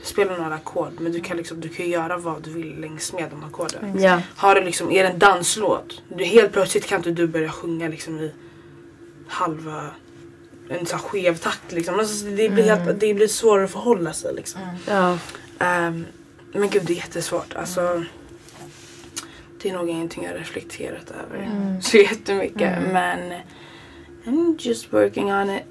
[0.00, 3.12] Du spelar några ackord men du kan liksom du kan göra vad du vill längs
[3.12, 4.02] med de ackorden.
[4.02, 4.20] Ja.
[4.36, 6.02] Har du liksom, är det en danslåt?
[6.08, 8.32] Du, helt plötsligt kan inte du börja sjunga liksom i
[9.28, 9.90] halva
[10.68, 11.98] en här skev takt liksom.
[11.98, 14.60] Alltså, det, blir helt, det blir svårare att förhålla sig liksom.
[14.88, 15.18] Ja.
[15.58, 16.06] Ehm,
[16.52, 17.54] men gud det är jättesvårt.
[17.54, 18.04] Alltså,
[19.62, 22.92] det är nog ingenting jag reflekterat över så jättemycket.
[22.92, 23.32] Men
[24.24, 25.62] I'm just working on it.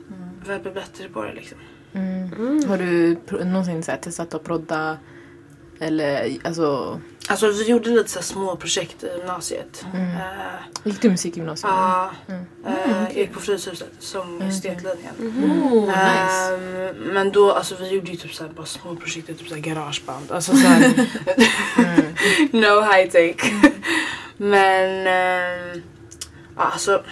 [0.45, 1.57] För att bli bättre på det liksom.
[2.67, 4.97] Har du någonsin så här, testat att prodda?
[5.79, 9.85] Eller alltså, Alltså vi gjorde lite så här små projekt i gymnasiet.
[9.93, 11.73] Eh, gick du musikgymnasium?
[11.73, 12.11] Ja,
[12.65, 15.15] eh, jag gick på Fryshuset, sång estetlinjen.
[15.19, 16.55] Oh, nice.
[16.55, 20.31] Ehm, men då, alltså vi gjorde ju typ såhär bara små projekt, typ såhär garageband.
[20.31, 20.93] Alltså såhär,
[22.51, 23.51] no high take.
[24.37, 25.81] men, ehm,
[26.55, 27.03] alltså.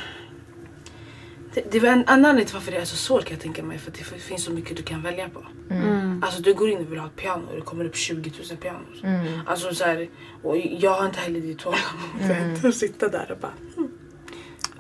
[1.72, 3.78] Det, var en anledning till varför det är så svårt kan jag tänka mig.
[3.78, 5.46] För att det finns så mycket du kan välja på.
[6.22, 8.58] Alltså du går in och vill ha ett piano och det kommer upp 20 000
[8.58, 9.26] pianos.
[9.46, 10.10] Alltså så här,
[10.44, 13.92] och jag har inte heller det tålamodet att sitta där och bara hmm,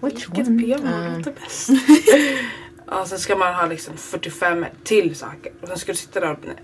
[0.02, 1.70] vilket piano låter bäst?
[2.88, 6.32] ja, sen ska man ha liksom 45 till saker och sen ska du sitta där
[6.32, 6.56] och nej.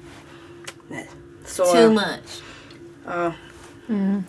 [0.87, 1.09] nej.
[1.45, 2.43] Så, Too much.
[3.05, 3.33] ja.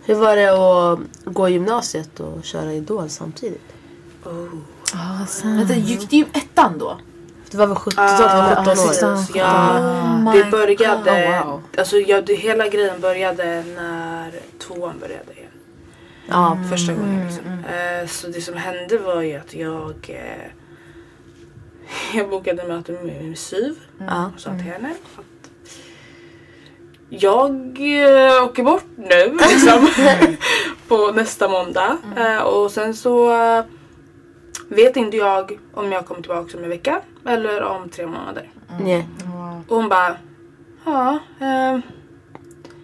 [0.05, 3.75] Hur var det att gå i gymnasiet och köra Idol samtidigt?
[4.25, 4.49] Oh.
[4.95, 5.61] Ah, sant.
[5.61, 6.99] Vänta, gick du i ettan då?
[7.51, 9.19] Det var väl 17, du sa att du var 17 år?
[9.35, 9.79] Ja,
[10.27, 11.09] Oh det började, God.
[11.09, 11.63] Oh, wow.
[11.79, 15.51] alltså ja, det, hela grejen började när tvåan började igen.
[16.29, 16.59] Ja.
[16.71, 17.45] Första gången liksom.
[17.47, 20.51] Eh, så det som hände var ju att jag eh,
[22.15, 24.31] jag bokade möte med min syv Ja.
[24.35, 25.51] och sa till henne att
[27.09, 27.51] jag
[27.81, 29.89] eh, åker bort nu liksom
[30.89, 33.31] på nästa måndag eh, och sen så
[34.71, 38.51] vet inte jag om jag kommer tillbaka om en vecka eller om tre månader.
[38.81, 39.09] Nej.
[39.69, 40.17] Och hon bara
[40.85, 41.79] ja eh,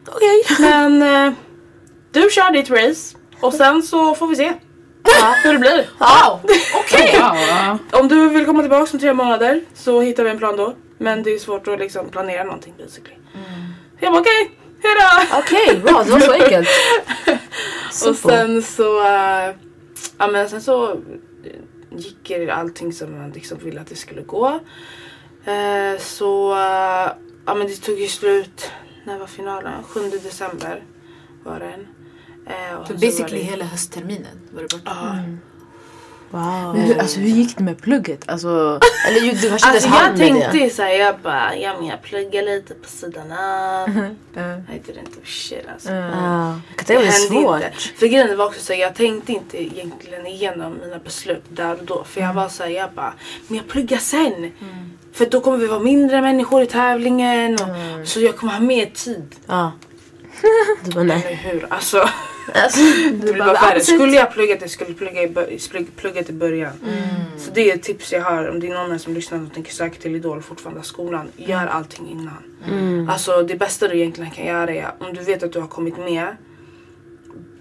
[0.08, 1.32] okej men eh,
[2.12, 4.52] du kör ditt race och sen så får vi se
[5.44, 5.88] hur det blir.
[5.98, 6.40] Wow!
[6.74, 7.18] Okej!
[7.20, 7.78] Wow, ja.
[7.98, 10.74] Om du vill komma tillbaka om tre månader så hittar vi en plan då.
[10.98, 13.16] Men det är svårt att liksom planera någonting basically.
[14.00, 14.50] Jag bara okej,
[14.82, 15.38] hejdå!
[15.38, 16.02] Okej, bra.
[16.04, 16.68] Det var så enkelt.
[18.08, 19.54] Och sen så, äh,
[20.18, 20.96] ja men sen så
[21.96, 24.60] gick allting som man liksom ville att det skulle gå.
[25.44, 26.50] Eh, så,
[27.46, 28.70] ja men det tog ju slut,
[29.04, 29.82] när var finalen?
[29.82, 30.82] 7 december
[31.44, 31.86] var den.
[32.46, 34.80] Eh, och Så så var basically det- hela höstterminen var du borta.
[34.84, 35.18] Ja.
[36.30, 36.72] Wow.
[36.74, 38.28] Men hur, alltså, hur gick det med plugget?
[38.28, 40.58] Alltså, Eller du inte Alltså jag tänkte det.
[40.58, 43.88] ju såhär, jag bara, ja men jag pluggar lite på sidan av.
[44.36, 45.88] eh, I didn't shit alltså.
[45.90, 47.56] mig det är hände svårt.
[47.56, 47.72] inte.
[47.98, 51.84] För grejen var också så här, jag tänkte inte egentligen igenom mina beslut där och
[51.84, 52.04] då.
[52.04, 53.14] För jag var såhär, jag bara,
[53.48, 54.52] men jag pluggar sen.
[55.12, 57.54] För då kommer vi vara mindre människor i tävlingen.
[57.54, 59.34] Och, Så jag kommer ha mer tid.
[59.46, 59.72] Ja.
[60.84, 61.40] Du bara nej.
[61.44, 61.66] Hur?
[61.70, 62.08] Alltså.
[62.54, 62.80] Alltså,
[63.12, 63.80] Det var värre.
[63.80, 66.72] Skulle jag plugga jag skulle plugga i, bö- plugg- pluggat i början.
[67.38, 69.52] Så det är ett tips jag har om det är någon här som lyssnar och
[69.54, 71.28] tänker söka till Idol fortfarande skolan.
[71.36, 73.08] Gör allting innan.
[73.10, 75.98] Alltså det bästa du egentligen kan göra är om du vet att du har kommit
[75.98, 76.36] med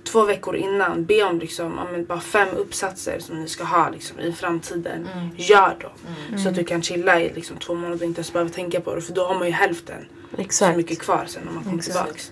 [0.03, 3.89] två veckor innan, be om liksom, ja, men bara fem uppsatser som ni ska ha
[3.89, 5.07] liksom, i framtiden.
[5.35, 6.39] Gör dem.
[6.39, 8.95] Så att du kan chilla i liksom, två månader och inte ens behöver tänka på
[8.95, 9.01] det.
[9.01, 10.77] För då har man ju hälften så exakt.
[10.77, 12.31] mycket kvar sen när man kommer tillbaks.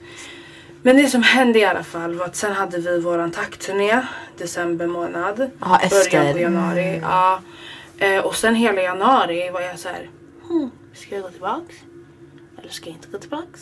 [0.86, 4.02] Men det som hände i alla fall var att sen hade vi våran tackturné
[4.38, 5.52] december månad.
[5.60, 6.12] Ja, efter.
[6.12, 7.00] Början på januari.
[7.02, 7.41] Ja.
[7.98, 10.10] Eh, och sen hela januari var jag så här.
[10.48, 11.76] Hmm, ska jag gå tillbaks?
[12.58, 13.62] Eller ska jag inte gå tillbaks?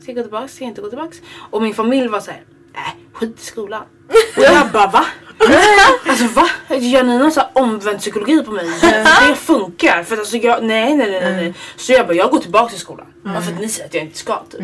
[0.00, 0.54] Ska jag gå tillbaks?
[0.54, 1.22] Ska jag inte gå tillbaks?
[1.50, 2.42] Och min familj var så här.
[2.74, 3.84] Äh, skit i skolan.
[4.36, 5.04] Och jag bara va?
[6.08, 6.48] Alltså va?
[6.68, 8.66] Gör sån här omvänd psykologi på mig?
[9.28, 10.02] Det funkar.
[10.02, 11.36] För att alltså jag, nej nej nej nej.
[11.36, 11.54] nej.
[11.76, 13.06] Så jag bara jag går tillbaka till skolan.
[13.22, 14.60] Bara för att ni säger att jag inte ska typ.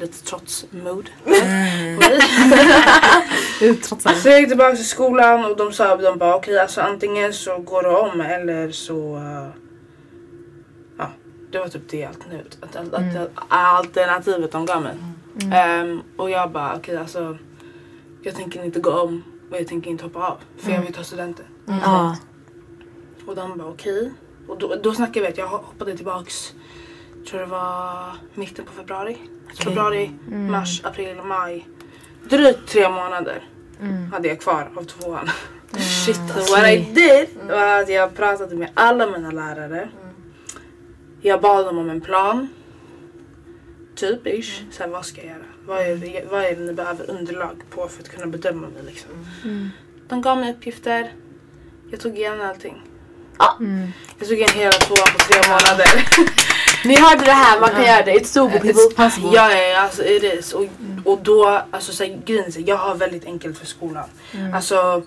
[0.00, 0.66] Lite trots.
[3.88, 4.18] Trots allt.
[4.18, 7.58] Så jag gick tillbaka till skolan och de sa de bara okej alltså antingen så
[7.58, 9.20] går du om eller så
[10.98, 11.10] Ja
[11.50, 14.94] det var typ det alternativet, att, att, att, alternativet de gav mig.
[15.52, 17.38] Ehm, och jag bara okej alltså
[18.22, 19.22] jag tänker inte gå om
[19.56, 21.44] och jag tänker inte hoppa av för jag vill ta studenten.
[21.66, 22.16] Ja.
[23.26, 24.12] Och de bara okej.
[24.48, 26.54] Och då, då snackade vi att jag hoppade tillbaks
[27.26, 29.16] tror det var mitten på februari.
[29.64, 31.68] Februari, mars, april, maj.
[32.24, 33.48] Drygt tre månader
[34.12, 35.30] hade jag kvar av tvåan.
[36.04, 39.88] Shit Så what I did var att jag pratade med alla mina lärare.
[41.20, 42.48] Jag bad dem om en plan.
[43.94, 44.62] Typ ish.
[44.70, 45.45] Så här, vad ska jag göra?
[45.66, 48.82] Vad är, det, vad är det ni behöver underlag på för att kunna bedöma mig
[48.86, 49.10] liksom?
[50.08, 51.12] De gav mig uppgifter.
[51.90, 52.82] Jag tog igen allting.
[54.18, 56.08] Jag tog igen hela tvåan på tre månader.
[56.84, 58.12] Ni hörde det här, man kan göra det.
[58.12, 58.82] It's doable people.
[58.82, 59.30] It's possible.
[59.34, 60.52] Ja, ja, ja, alltså it is.
[60.52, 60.64] Och,
[61.04, 64.08] och då, alltså så här, grejen jag har väldigt enkelt för skolan.
[64.54, 65.02] Alltså,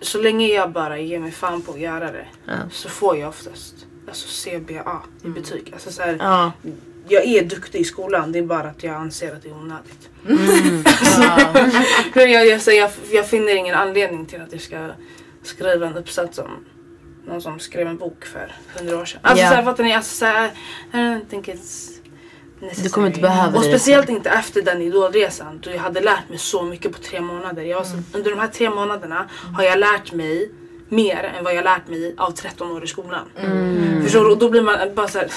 [0.00, 2.52] så länge jag bara ger mig fan på att göra det Ja.
[2.72, 3.74] så får jag oftast
[4.08, 5.70] alltså CBA i betyg.
[5.72, 6.52] Alltså, så här, Ja.
[7.08, 10.08] Jag är duktig i skolan, det är bara att jag anser att det är onödigt.
[11.20, 11.38] Ja.
[12.12, 14.88] För jag, jag, jag, jag finner ingen anledning till att jag ska
[15.42, 16.64] skriva en uppsats om
[17.26, 19.20] någon som skrev en bok för hundra år sedan.
[19.22, 19.50] Alltså Ja.
[19.50, 19.94] såhär fattar ni?
[19.94, 20.50] Alltså, såhär,
[20.92, 21.90] I don't think it's
[22.60, 22.82] necessary.
[22.82, 23.68] Du kommer inte behöva Och det.
[23.68, 27.62] speciellt inte efter den idolresan då jag hade lärt mig så mycket på tre månader.
[27.62, 30.50] Jag så, Under de här tre månaderna har jag lärt mig
[30.88, 33.24] mer än vad jag lärt mig av 13 år i skolan.
[34.02, 34.30] Förstår du?
[34.30, 35.28] Och då blir man bara såhär,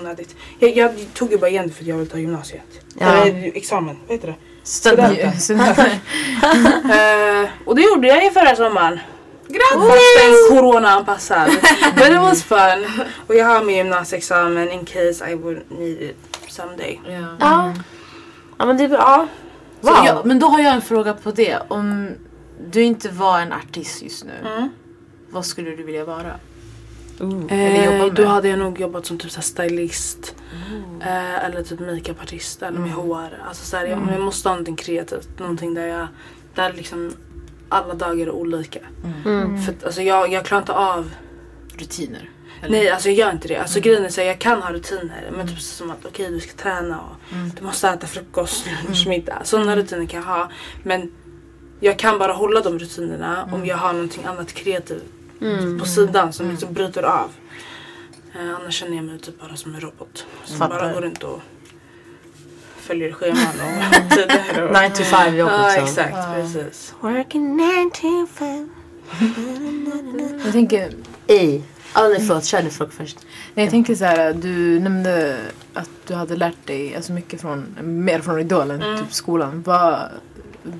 [0.00, 0.36] onödigt.
[0.58, 2.62] Jag, jag tog ju bara igen för att jag vill ta gymnasiet.
[2.98, 3.06] Ja.
[3.06, 4.34] Eller examen, vad heter det?
[4.62, 5.40] Studenten.
[5.40, 5.90] Studenter.
[7.42, 9.00] Eh, och det gjorde jag ju förra sommaren.
[9.48, 10.48] Grattis!
[10.48, 11.50] Corona-anpassad.
[11.94, 12.86] But it was fun.
[13.26, 16.16] Och jag har min gymnasieexamen in case I would need it
[16.48, 17.00] someday.
[17.08, 17.36] Ja.
[17.40, 17.74] Ja.
[18.58, 19.26] Ja men det är bra.
[19.82, 20.06] Så Wow.
[20.06, 21.58] jag, men då har jag en fråga på det.
[21.68, 22.10] Om
[22.70, 24.68] du inte var en artist just nu, Mm.
[25.30, 26.34] vad skulle du vilja vara?
[27.20, 28.14] Eh, jobba med?
[28.14, 30.34] då hade jag nog jobbat som typ så här stylist.
[31.00, 33.42] Eh, eller typ makeupartist eller med HR.
[33.48, 35.38] Alltså så här, jag, jag måste ha någonting kreativt.
[35.38, 36.06] Någonting där jag,
[36.54, 37.12] där liksom
[37.68, 38.80] alla dagar är olika.
[39.24, 39.62] Mm.
[39.62, 41.10] För att, alltså jag, jag klarar inte av
[41.78, 42.30] Rutiner?
[42.62, 42.70] Eller?
[42.78, 43.56] Nej alltså jag gör inte det.
[43.56, 45.30] Alltså grejen är så här, jag kan ha rutiner.
[45.36, 49.38] Men typ som att okej du ska träna och du måste äta frukost, lunch, middag.
[49.44, 50.50] Sådana rutiner kan jag ha.
[50.82, 51.12] Men
[51.80, 55.04] jag kan bara hålla de rutinerna om jag har någonting annat kreativt
[55.80, 57.30] på sidan som liksom bryter av.
[58.34, 60.26] Eh, annars känner jag mig typ bara som en robot.
[60.44, 60.78] Som Fattar.
[60.80, 61.40] bara går runt och
[62.76, 64.62] följer scheman och tider.
[64.62, 65.84] och- 9 to 5 jobb Ja liksom.
[65.84, 66.94] exakt, precis.
[67.00, 68.70] Working 9 to 5.
[70.44, 70.92] Jag tänker,
[71.26, 71.62] I.
[71.94, 73.18] Ja nej förlåt, kör ni fråga först.
[73.54, 75.38] nej, jag tänker så här, du nämnde
[75.74, 79.62] att du hade lärt dig alltså mycket från, mer från Idol än typ skolan.
[79.66, 80.00] Vad,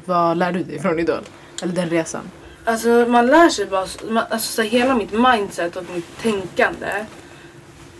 [0.04, 1.20] vad lär du dig från Idol?
[1.62, 2.22] Eller den resan?
[2.64, 7.06] Alltså man lär sig bara, man, alltså så här, hela mitt mindset och mitt tänkande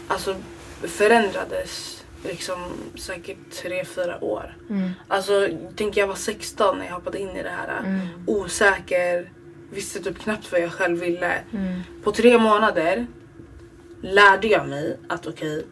[0.09, 0.37] alltså
[0.83, 2.59] förändrades liksom
[2.99, 4.57] säkert tre fyra år.
[5.09, 7.83] Alltså tänk jag var 16 när jag hoppade in i det här.
[8.27, 9.31] Osäker,
[9.70, 11.40] visste typ knappt vad jag själv ville.
[12.03, 13.07] På tre månader
[14.03, 15.66] lärde jag mig att okej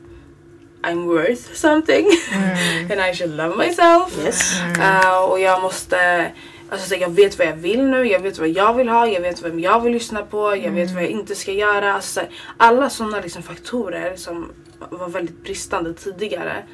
[0.82, 2.06] I'm worth something
[2.90, 4.18] and I should love myself.
[4.24, 4.60] Yes.
[4.78, 6.32] Uh, och jag måste,
[6.68, 9.20] alltså så jag vet vad jag vill nu, jag vet vad jag vill ha, jag
[9.20, 11.92] vet vem jag vill lyssna på, jag vet vad jag inte ska göra.
[11.94, 14.52] Alltså, här, alla sådana liksom faktorer som
[14.90, 16.64] var väldigt bristande tidigare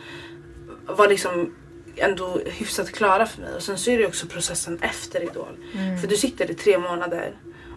[0.86, 1.54] var liksom
[1.96, 3.54] ändå hyfsat klara för mig.
[3.56, 5.56] Och sen så är det också processen efter Idol.
[6.00, 7.32] För du sitter i tre månader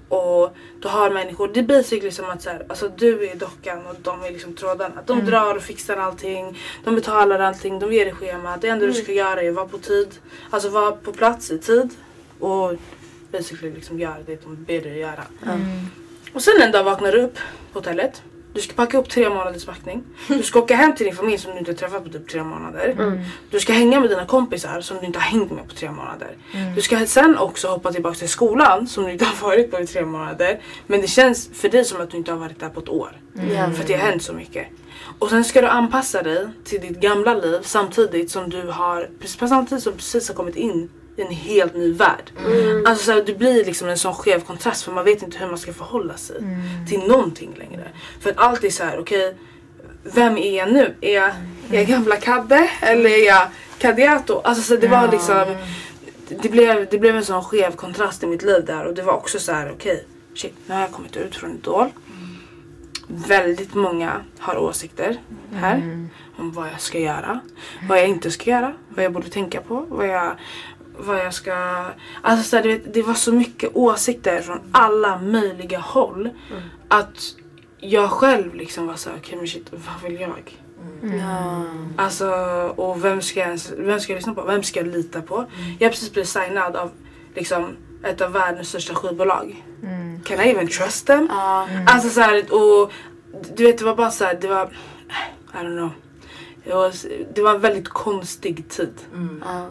[0.10, 3.86] Och du har människor, det är basically som att så här, alltså du är dockan
[3.86, 5.02] och de är liksom trådarna.
[5.06, 8.58] De drar och fixar allting, de betalar allting, de ger dig schema.
[8.58, 10.08] Det enda du ska göra är att vara på tid,
[10.50, 11.90] alltså vara på plats i tid
[12.40, 12.74] och
[13.32, 15.24] basically liksom göra det de ber dig göra.
[16.34, 17.36] Och sen en dag vaknar du upp
[17.74, 18.22] på hotellet.
[18.54, 20.04] Du ska packa upp tre månaders packning.
[20.28, 22.44] Du ska åka hem till din familj som du inte har träffat på typ tre
[22.44, 22.96] månader.
[23.52, 26.38] Du ska hänga med dina kompisar som du inte har hängt med på tre månader.
[26.76, 29.88] Du ska sen också hoppa tillbaka till skolan som du inte har varit på i
[29.88, 30.62] tre månader.
[30.88, 33.18] Men det känns för dig som att du inte har varit där på ett år.
[33.34, 33.72] Ja.
[33.72, 34.68] För att det har hänt så mycket.
[35.20, 39.50] Och sen ska du anpassa dig till ditt gamla liv samtidigt som du har, precis
[39.50, 42.32] samtidigt som du precis har kommit in en helt ny värld.
[42.86, 45.48] Alltså så här, det blir liksom en sån skev kontrast för man vet inte hur
[45.48, 46.36] man ska förhålla sig
[46.90, 47.88] till någonting längre.
[48.20, 49.36] För att allt är så här, okej,
[50.04, 50.96] vem är jag nu?
[51.02, 51.30] Är jag,
[51.72, 54.42] är jag gamla Kadde eller är jag Kadiato?
[54.44, 55.46] Alltså så det var liksom,
[56.42, 59.14] det blev, det blev en sån skev kontrast i mitt liv där och det var
[59.14, 61.90] också så här, okej, shit, nu har jag kommit ut från Idol.
[63.08, 65.18] Väldigt många har åsikter
[65.54, 67.40] här om vad jag ska göra,
[67.90, 70.36] vad jag inte ska göra, vad jag borde tänka på, vad jag,
[71.00, 71.86] vad jag ska...
[72.22, 76.30] Alltså så här, du vet, det var så mycket åsikter från alla möjliga håll
[76.88, 77.36] att
[77.80, 80.58] jag själv liksom var såhär, okej men shit, vad vill jag?
[81.02, 81.64] Ja.
[81.98, 82.28] Alltså,
[82.76, 84.42] och vem ska, jag, vem ska jag lyssna på?
[84.42, 85.46] Vem ska jag lita på?
[85.80, 86.92] Jag har precis blivit signad av
[87.36, 89.64] liksom, ett av världens största skivbolag.
[90.26, 91.28] Can I even trust them?
[91.30, 91.68] Ja.
[91.88, 92.92] Alltså så här, och
[93.56, 94.66] du vet det var bara så här, det var,
[95.54, 95.92] I don't know.
[96.64, 96.94] Det var,
[97.34, 98.94] det var en väldigt konstig tid.
[99.46, 99.70] Ja.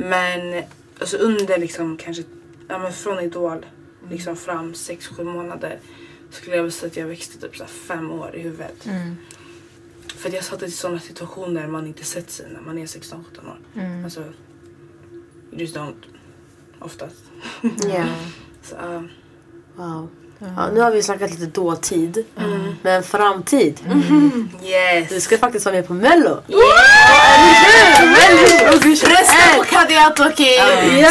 [0.00, 0.62] Men
[0.98, 2.22] alltså under liksom kanske,
[2.68, 3.66] ja men från Idol
[4.10, 5.78] liksom fram 6-7 månader
[6.30, 8.88] skulle jag säga att jag växte typ så här fem år i huvudet.
[10.16, 13.14] För att jag satt i sådana situationer man inte sett sig när man är 16-17
[13.48, 13.58] år.
[14.04, 14.32] Alltså, you
[15.52, 16.04] just don't.
[16.78, 17.22] Oftast.
[17.62, 18.04] Ja.
[18.62, 19.02] Så, uh,
[19.76, 20.08] Wow.
[20.38, 22.24] Ja, nu har vi snackat lite dåtid.
[22.82, 23.80] Men framtid.
[24.62, 25.08] yes!
[25.08, 26.42] Du ska faktiskt vara med på mello.
[29.04, 30.60] Rösta på Kadiato okej?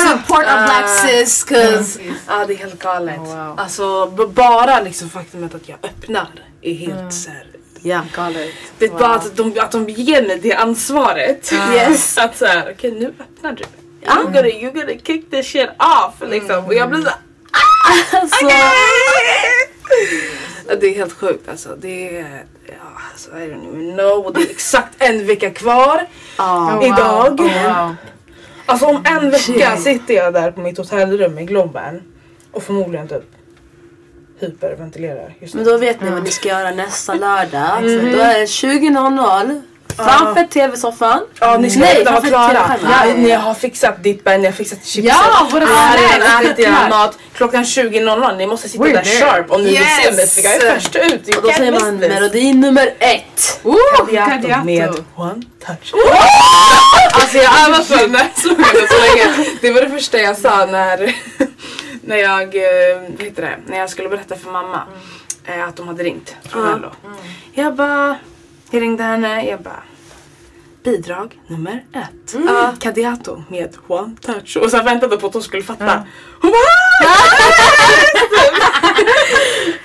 [0.08, 3.20] Support a black sis cause Ja det är helt galet.
[3.20, 3.60] Oh, wow.
[3.60, 6.28] Alltså bara liksom faktumet att jag öppnar
[6.62, 7.48] är helt så här.
[7.82, 8.02] Ja.
[8.16, 8.50] Galet.
[8.78, 11.54] Det är bara att de, att de ger mig det ansvaret.
[11.74, 12.18] Yes.
[12.18, 13.64] Att såhär, okej nu öppnar du.
[14.08, 16.66] You gotta, you gotta kick this shit off liksom.
[16.66, 17.18] Och jag blir såhär,
[18.12, 18.72] Alltså, Ja,
[20.68, 21.76] Det är helt sjukt alltså.
[21.80, 22.74] Det är, ja,
[23.12, 24.34] alltså, I don't know.
[24.34, 26.08] Det är exakt en vecka kvar.
[26.38, 26.84] ja.
[26.86, 27.40] Idag.
[27.40, 27.96] Oh, wow.
[28.66, 32.02] Alltså om en vecka sitter jag där på mitt hotellrum i Globen
[32.52, 33.24] och förmodligen typ
[34.40, 35.64] hyperventilerar just nu.
[35.64, 37.84] Men då vet ni vad ni ska göra nästa lördag.
[37.84, 39.62] Då är det 20.00
[39.98, 41.22] framför tv-soffan.
[41.40, 42.76] Ja ni ska Nej, vara klara.
[42.84, 45.14] Ja, ni har fixat dippen, ni har fixat chipset.
[45.34, 46.90] Ja, våra har redan snacks, ätit det är er klart.
[46.90, 47.18] mat.
[47.34, 49.26] Klockan 20.00, ni måste sitta We're där there.
[49.32, 50.36] sharp om ni vill se mig Yes.
[50.36, 51.36] för jag är först ut.
[51.38, 53.60] Och då säger man melodi nummer ett.
[53.64, 54.66] Oh, Kadiato Kadiato.
[54.66, 55.94] med one touch.
[57.14, 59.48] Alltså jag har den här sloganen så länge.
[59.62, 61.16] Det var det första jag sa när,
[62.02, 64.82] när jag, eh, vad heter det, när jag skulle berätta för mamma
[65.46, 66.92] eh, att de hade ringt från Mello.
[67.54, 68.16] Jag bara,
[68.72, 69.84] jag ringde henne, jag bara
[70.84, 72.34] Bidrag nummer ett.
[72.34, 72.78] Mm.
[72.80, 74.58] Kadiato med one touch.
[74.58, 76.04] Och så väntade på att hon skulle fatta.
[76.42, 76.58] Hon bara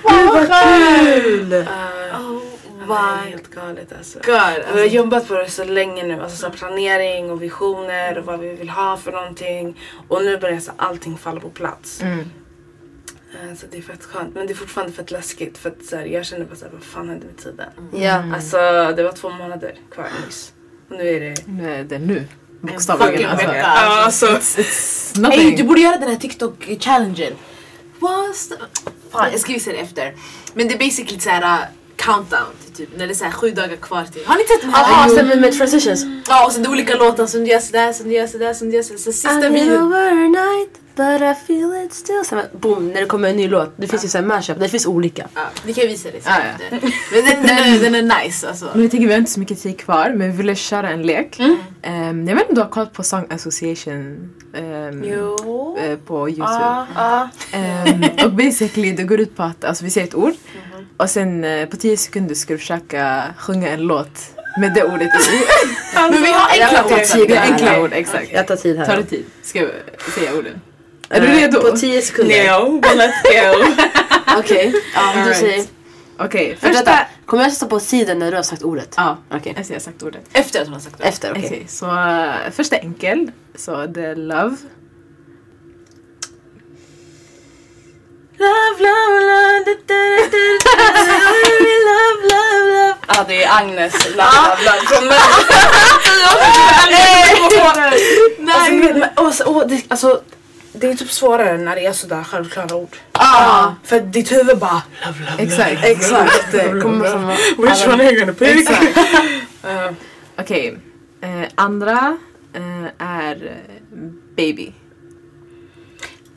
[1.13, 1.53] Kul!
[1.53, 2.41] uh, Oh
[2.87, 4.19] Det är my helt galet alltså.
[4.19, 4.25] god.
[4.25, 8.25] Vi har Alltså, jobbat på det så länge nu, alltså så planering och visioner och
[8.25, 9.79] vad vi vill ha för någonting.
[10.07, 12.01] Och nu börjar så allting falla på plats.
[12.01, 12.31] Mm.
[13.33, 14.35] Eh, Så det är fett skönt.
[14.35, 16.83] Men det är fortfarande fett läskigt för att så här, jag känner bara såhär, vad
[16.83, 17.69] fan hände med tiden?
[17.93, 18.23] Ja.
[18.35, 18.57] Alltså
[18.95, 20.53] det var två månader kvar nyss.
[20.89, 21.35] Och nu är det...
[21.47, 22.15] Nu är det nu.
[22.15, 22.27] fucking
[22.75, 23.29] Bokstavligen.
[23.29, 23.47] Alltså.
[23.55, 24.25] Ja, alltså.
[24.27, 25.55] It's Hey, nothing.
[25.55, 27.33] du borde göra den här TikTok-challengen.
[28.49, 28.55] The...
[29.11, 30.13] Fan, jag ska visa det efter.
[30.53, 31.65] Men det är basically så här uh,
[31.95, 34.25] countdown typ när det är så här sju dagar kvar till.
[34.25, 34.91] Har ni sett den här?
[34.91, 36.05] Jaha, stämmer med transitions.
[36.27, 38.53] Ja, och sen det är olika låtar som du gör sådär, som du gör sådär,
[38.53, 38.97] som du gör sådär.
[38.99, 39.93] Så sista videon.
[40.95, 42.21] But I feel it still.
[42.25, 43.73] Sen, boom, när det kommer en ny låt.
[43.77, 45.27] Det finns ju såhär mashup, det finns olika.
[45.35, 46.77] Ja, vi kan visa det sen Ja, ja.
[47.11, 48.69] Men den, den, är, den är nice alltså.
[48.73, 51.01] Men jag tänker vi har inte så mycket tid kvar men vi ville köra en
[51.01, 51.39] lek.
[51.81, 55.77] Ehm, jag vet inte om du har kollat på Song Association ehm, Jo.
[55.79, 56.47] eh, på Youtube.
[56.49, 57.29] Ja, ja.
[57.51, 60.33] Ehm, och basically det går ut på att alltså, vi säger ett ord
[60.97, 64.19] och sen eh, på 10 sekunder ska du försöka sjunga en låt
[64.59, 65.41] med det ordet i.
[65.95, 67.03] Men vi har enkla Jag ord.
[67.05, 67.51] tid Det är här.
[67.53, 68.27] enkla ord, exakt.
[68.31, 68.85] Jag tar tid här.
[68.85, 69.25] Tar det tid?
[69.43, 69.69] Ska jag
[70.15, 70.61] säga orden?
[71.13, 71.61] Är du redo?
[71.61, 72.59] På 10 sekunder.
[72.59, 73.65] No, let's go.
[74.37, 74.81] Okej, okay.
[74.95, 75.65] ja, du säger.
[76.17, 76.99] Okej, okay, första...
[77.25, 78.93] Kommer jag sätta på sidan när du har sagt ordet?
[78.97, 79.53] Ja, okay.
[79.55, 80.21] efter jag har sagt ordet.
[80.33, 81.07] Efter att hon har sagt ordet?
[81.07, 81.45] Efter, okej.
[81.45, 81.57] Okay.
[81.57, 83.31] Okay, så uh, första enkel.
[83.55, 84.57] Så det är love.
[88.37, 91.13] Love, love, love, da, da, da, da, da,
[91.89, 92.95] love, love, love.
[93.07, 95.23] Ja, ah, det är Agnes Love, love, love från Mello.
[99.87, 100.21] Alltså,
[100.87, 102.97] det är typ svårare när det är sådär självklara ord.
[103.11, 103.71] Ah.
[103.83, 105.83] För ditt huvud bara love, love, Exakt.
[105.83, 106.51] Exakt.
[106.51, 108.69] Det kommer som Which one are you gonna pick?
[108.69, 109.91] Uh,
[110.37, 110.77] Okej.
[111.21, 112.17] Eh, andra
[112.53, 113.97] eh, är eh,
[114.35, 114.73] baby.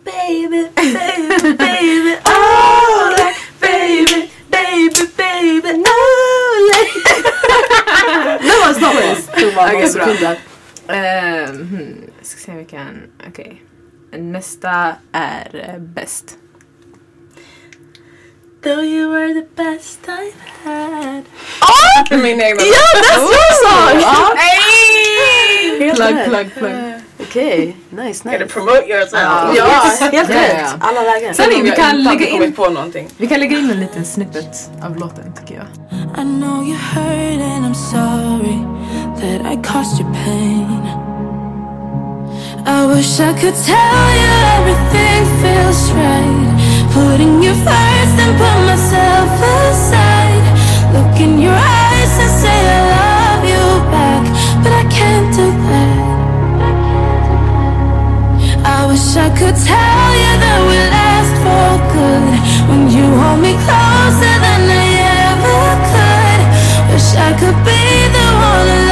[0.05, 7.07] Baby, baby, baby, oh, like baby, baby, baby, oh, like
[8.49, 10.37] No, stop bara Okej, bra.
[10.97, 13.03] Eh, hmm, jag ska se vilken.
[13.29, 13.66] Okej.
[14.17, 16.39] Nästa är eh, bäst.
[18.63, 20.33] Though you were the best I've
[20.65, 21.25] had
[22.11, 22.63] min egna.
[22.63, 23.97] Ja, that's your song!
[25.95, 26.29] Plug, rätt.
[26.29, 26.73] plug, plug.
[27.21, 28.53] Okej, nice, Gotta nice.
[28.53, 29.13] promote yourself.
[29.23, 29.55] Ja.
[29.57, 29.65] Ja,
[30.01, 30.75] helt Ja, ja, rätt.
[30.81, 31.35] Alla lägen.
[31.35, 33.09] Sen vi kan lägga in, på någonting.
[33.17, 35.67] vi kan lägga in en liten snippet av låten tycker jag.
[36.19, 38.59] I know you hurt and I'm sorry
[39.21, 41.16] that I caused you pain.
[42.67, 46.51] I wish I could tell you everything feels right.
[46.91, 50.43] Putting you first and put myself aside.
[50.91, 53.65] Look in your eyes and say I love you
[53.95, 54.25] back,
[54.65, 56.07] but I can't do that.
[58.67, 62.35] I wish I could tell you that we last for good
[62.67, 64.87] when you hold me closer than I
[65.31, 66.41] ever could.
[66.91, 68.86] Wish I could be the one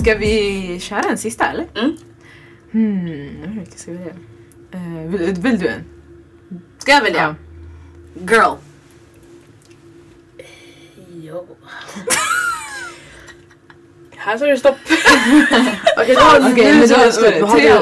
[0.00, 1.66] ska vi köra en sista eller?
[1.74, 1.96] Mm.
[2.72, 4.14] Hmm, vilken ska vi välja?
[4.72, 5.84] Eh, vill, vill du en?
[6.78, 7.34] Ska jag välja?
[8.14, 8.54] Girl.
[11.22, 11.46] Jo.
[14.16, 14.76] Här tar det stopp.
[15.98, 16.48] Okej, då har tar
[17.40, 17.74] då- har tre du?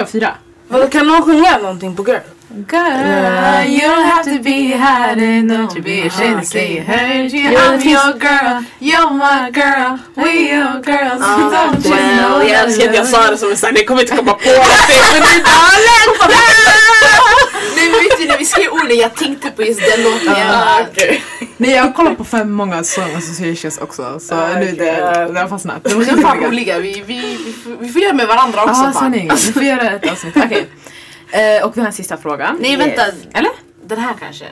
[0.00, 0.34] av fyra.
[0.68, 2.18] Vadå kan någon sjunga någonting på girl?
[2.50, 7.50] Girl, you don't have to be hiding, don't you be ashamed to say heard you.
[7.52, 11.20] Ja, det I'm your girl, you're my girl, we your girls.
[11.22, 14.00] Don't you Well, know jag älskar att jag sa det som en sån, ni kommer
[14.00, 15.28] inte komma på någonting men det
[17.76, 20.28] Nej men vet du när vi skrev orden jag tänkte på just den låten.
[20.28, 21.22] Ah, Jag okej.
[21.56, 24.84] Nej jag har kollat på fem många song associations också så Ah, nu det,
[25.32, 25.84] det har fastnat.
[25.84, 27.20] Det De är fan roliga, vi, vi,
[27.64, 28.94] vi, vi får göra med varandra också Ja fan.
[28.94, 30.36] sanning, vi får göra ett avsnitt.
[30.36, 30.66] Okej.
[31.30, 32.56] Eh, och vi har en sista fråga.
[32.60, 33.02] Nej vänta,
[33.32, 33.50] Eller?
[33.84, 34.46] den här kanske.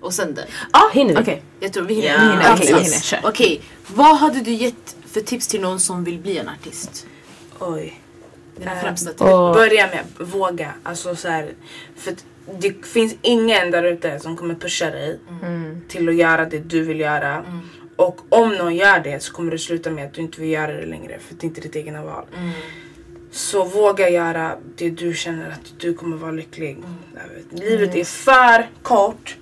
[0.00, 0.46] Och sen den.
[0.72, 1.22] Ja, Hinner vi?
[1.22, 1.42] Okej.
[1.60, 2.08] Jag tror vi hinner.
[2.08, 3.20] Ja, vi hinner, okej, hinner, kör.
[3.24, 7.06] Okej, vad hade du gett för tips till någon som vill bli en artist?
[7.58, 8.00] Oj.
[8.56, 9.20] Dina främsta tips.
[9.22, 10.72] Och Börja med våga.
[10.82, 11.52] Alltså så här,
[11.96, 12.24] för att
[12.60, 15.80] det finns ingen där ute som kommer pusha dig Mm.
[15.88, 17.44] till att göra det du vill göra.
[17.96, 20.72] Och om någon gör det så kommer det sluta med att du inte vill göra
[20.72, 22.24] det längre för det är inte ditt egna val.
[23.30, 26.76] Så våga göra det du känner att du kommer vara lycklig.
[27.14, 29.36] Vet, Livet är för kort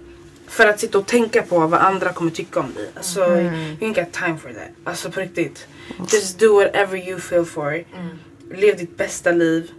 [0.46, 2.90] för att sitta och tänka på vad andra kommer tycka om dig.
[2.94, 4.70] Alltså, you ain't got time for that.
[4.84, 5.66] Alltså på riktigt.
[6.12, 7.84] Just do whatever you feel for.
[8.54, 9.70] Lev ditt bästa liv.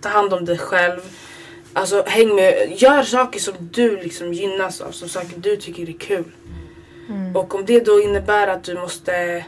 [0.00, 1.00] Ta hand om dig själv.
[1.72, 5.92] Alltså häng med, gör saker som du liksom gynnas av, som saker du tycker är
[5.92, 6.24] kul.
[7.34, 9.44] Och om det då innebär att du måste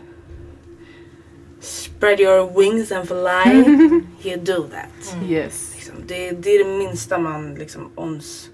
[1.61, 3.53] spread your wings and fly,
[4.23, 5.15] you do that.
[5.29, 5.73] Yes.
[5.75, 5.95] Liksom.
[6.07, 8.49] Det, det är det minsta man liksom ons,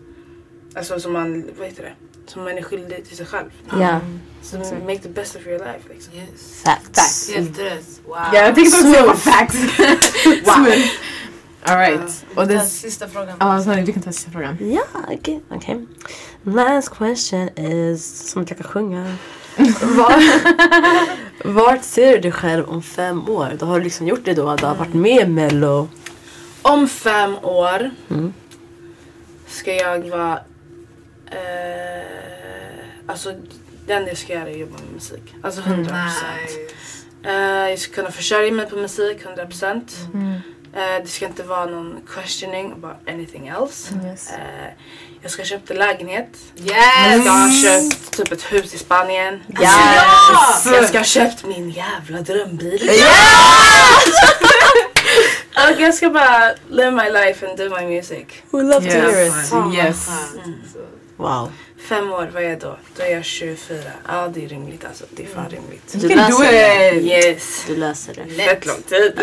[0.74, 1.92] alltså som man, vad heter det?
[2.26, 3.50] Som man är skyldig till sig själv.
[3.80, 4.00] Ja,
[4.42, 6.14] Så make the best of your life liksom.
[6.14, 6.62] Yes.
[6.64, 7.30] facts.
[7.34, 8.00] Helt rätt.
[8.06, 8.16] Wow.
[8.32, 9.56] Ja, jag tänkte också säga facts.
[10.44, 10.66] Wow.
[11.62, 12.24] Alright.
[12.34, 12.64] Och Och den det...
[12.64, 13.36] sista frågan.
[13.40, 14.56] Ja, sorry, du kan ta sista frågan.
[14.60, 15.40] Ja, okej.
[15.48, 15.86] okej.
[16.42, 19.16] Last question is, som att jag kan sjunga.
[19.96, 20.22] Var,
[21.54, 23.52] vart ser du dig själv om fem år?
[23.58, 25.88] Då har du liksom gjort det då, du har varit med i mello.
[26.62, 28.32] Om fem år Mm.
[29.46, 30.40] ska jag vara...
[31.30, 32.04] Eh,
[33.06, 33.34] alltså
[33.86, 35.34] det enda jag ska göra är jobba med musik.
[35.42, 35.78] Alltså 100%.
[35.78, 36.58] Nice.
[37.22, 39.82] Eh, jag ska kunna försörja mig på musik 100%.
[40.74, 43.94] Eh, det ska inte vara någon questioning about anything else.
[44.04, 44.30] Yes.
[44.32, 44.72] Eh,
[45.22, 46.28] jag ska en lägenhet.
[46.56, 46.74] Yes!
[47.12, 49.42] Jag ska ha köpt typ ett hus i Spanien.
[49.60, 50.66] Yes!
[50.66, 52.90] Jag ska ha köpt min jävla drömbil.
[55.74, 58.26] Och jag ska bara live my life and do my music.
[58.50, 59.44] We love to hear Yes.
[59.44, 59.50] it.
[59.50, 60.06] Fan, Yes.
[60.06, 60.56] skönt.
[61.16, 61.52] Wow.
[61.88, 62.78] Fem år, vad är jag då?
[62.96, 63.78] Då är jag 24.
[64.08, 65.04] Ja det är rimligt alltså.
[65.10, 65.92] Det är fan rimligt.
[65.94, 67.00] Du löser det.
[67.00, 67.64] Yes.
[67.66, 68.44] Du löser det.
[68.44, 69.12] Fett lång tid.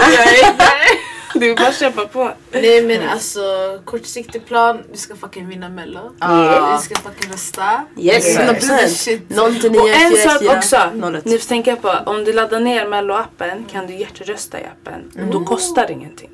[1.33, 2.31] Jag det är bara att kämpa på.
[2.51, 3.41] Nej men alltså
[3.85, 5.99] kortsiktig plan, vi ska fucking vinna mello.
[6.19, 6.77] Ja.
[6.77, 7.83] Vi ska fucking rösta.
[7.97, 8.37] Yes.
[8.37, 9.21] 100%.
[9.27, 10.77] 0 Och en sak också,
[11.15, 11.25] 01.
[11.25, 15.29] ni får tänka på om du laddar ner mello-appen kan du hjärtrösta i appen.
[15.31, 16.29] Då kostar det ingenting.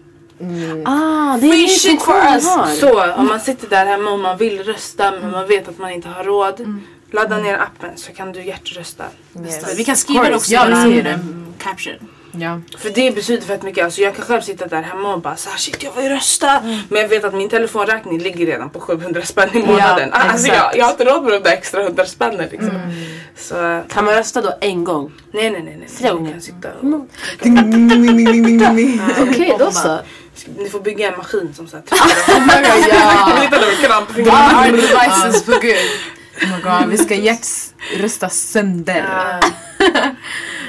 [0.86, 2.80] Ah, det är Free shit for us.
[2.80, 5.92] Så om man sitter där hemma och man vill rösta men man vet att man
[5.92, 6.82] inte har råd.
[7.12, 9.04] Ladda ner appen så kan du hjärtrösta.
[9.46, 9.78] Yes.
[9.78, 12.10] Vi kan skriva det också course, i um, caption.
[12.32, 12.62] Ja.
[12.78, 13.84] För det betyder fett mycket.
[13.86, 16.62] Alltså jag kan själv sitta där hemma och bara så här, shit jag vill rösta.
[16.90, 20.10] Men jag vet att min telefonräkning ligger redan på 700 spänn i månaden.
[20.14, 22.72] Ja, alltså jag, jag har inte råd med de där extra 100 spännen liksom.
[23.38, 25.12] Så Kan man rösta då en gång?
[25.32, 25.76] nej nej nej.
[25.80, 25.88] nej.
[25.98, 26.32] Flera gånger.
[26.32, 26.86] kan sitta och,
[28.76, 29.02] ding.
[29.30, 30.00] Okej, då så.
[30.58, 32.90] ni får bygga en maskin som så här trycker.
[32.96, 33.42] Ja.
[33.42, 34.60] Lite av kramp på All fingrarna.
[34.60, 35.90] our devices for good.
[36.44, 39.06] Oh my god, vi ska hjärtrösta sönder.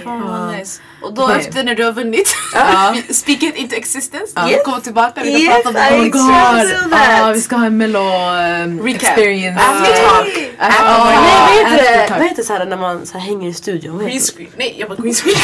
[0.06, 0.80] Oh, nice.
[1.02, 1.36] Och då Okej.
[1.40, 2.94] efter när du har vunnit, Ja.
[3.10, 4.32] speak it into existence.
[4.36, 4.46] Ja.
[4.46, 6.90] Vi kommer tillbaka, vi kan Yes, prata om I Oh my god!
[6.92, 9.02] Ja, vi ska ha en mello um, Recap.
[9.02, 9.60] experience.
[9.60, 11.88] After- Ah, my nej, vad heter det?
[11.90, 12.20] aftertalk.
[12.20, 13.96] Vad heter så här när man så här hänger i studion?
[13.98, 14.50] Vad Green screen.
[14.56, 15.36] Nej, jag bara green screen.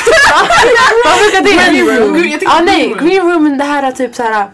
[1.04, 2.38] Vad brukar det Green room.
[2.46, 3.59] Ah, nej, green room.
[3.59, 4.46] det här är typ så här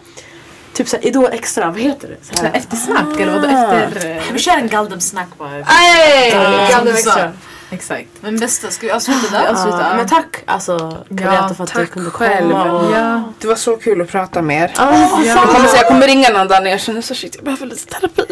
[0.75, 2.17] Typ såhär Idol extra, vad heter det?
[2.27, 2.59] Så Så här här.
[2.59, 3.49] Eftersnack eller vadå?
[3.49, 4.11] Efter...
[4.17, 5.51] eh, Vi kör en Galdem snack bara.
[5.51, 6.29] Aj!
[6.33, 7.33] Ja, Galdem extra.
[7.73, 8.09] Exakt.
[8.21, 9.47] Men bästa, ska vi avsluta där?
[9.49, 9.89] avslutar.
[9.91, 12.51] Ja, men tack alltså Kareta för att du kunde själv.
[12.51, 12.73] komma.
[12.73, 12.93] Och...
[12.93, 13.23] Ja.
[13.39, 14.73] Det var så kul att prata med er.
[14.77, 15.21] Ja.
[15.25, 17.87] Jag kommer, jag kommer ringa någon dag när jag känner så shit jag behöver lite
[17.87, 18.23] terapi.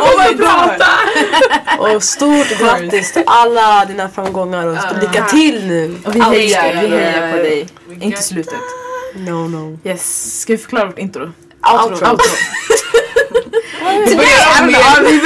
[0.00, 0.82] Oh my god!
[1.96, 4.82] Och stort grattis till alla dina framgångar och Ja.
[5.00, 5.96] lycka till nu!
[6.06, 7.68] Och vi hejar, vi jag hejar på dig.
[8.00, 8.54] Inte slutet.
[9.14, 9.78] No no.
[9.84, 10.40] Yes.
[10.40, 11.32] Ska vi förklara vårt intro?
[11.72, 12.10] Outro.
[12.10, 12.18] Outro.
[14.08, 15.20] Vi börjar om igen.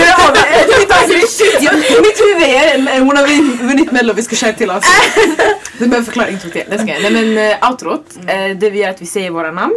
[2.02, 4.84] Mitt huvud är en hon har vun- vunnit mello, vi ska köra till oss.
[5.78, 6.66] Du behöver förklara introt igen.
[6.70, 6.84] Det.
[6.84, 9.74] Nej men uh, outrot, eh, det vi gör att vi säger våra namn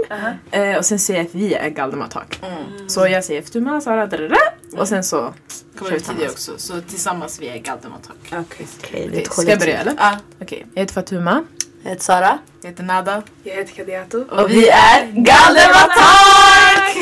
[0.52, 2.40] eh, och sen säger jag att vi är Galdem Attack.
[2.88, 4.38] Så jag säger Ftuma, Sara, dadada,
[4.78, 5.34] och sen så Kommer
[5.80, 6.32] kör vi tillsammans.
[6.32, 6.52] också.
[6.58, 8.46] Så tillsammans vi är Galdem Attack.
[8.52, 9.26] Okej.
[9.32, 9.94] Ska jag börja eller?
[9.98, 10.66] Ah, Okej.
[10.74, 11.44] Jag heter Fatuma.
[11.84, 12.38] Jag heter Sara.
[12.62, 13.24] jag heter Nada.
[13.44, 14.24] Jag heter Kadiato.
[14.30, 16.98] Och vi är Galdem Attack!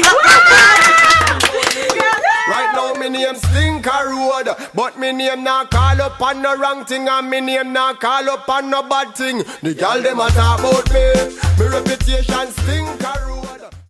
[2.49, 6.85] Right now me name Stinker Road But me name not call up on no wrong
[6.85, 9.43] thing And me name not call up on no bad thing.
[9.61, 11.05] The gal dem a talk about me.
[11.59, 13.26] Me reputation Stinker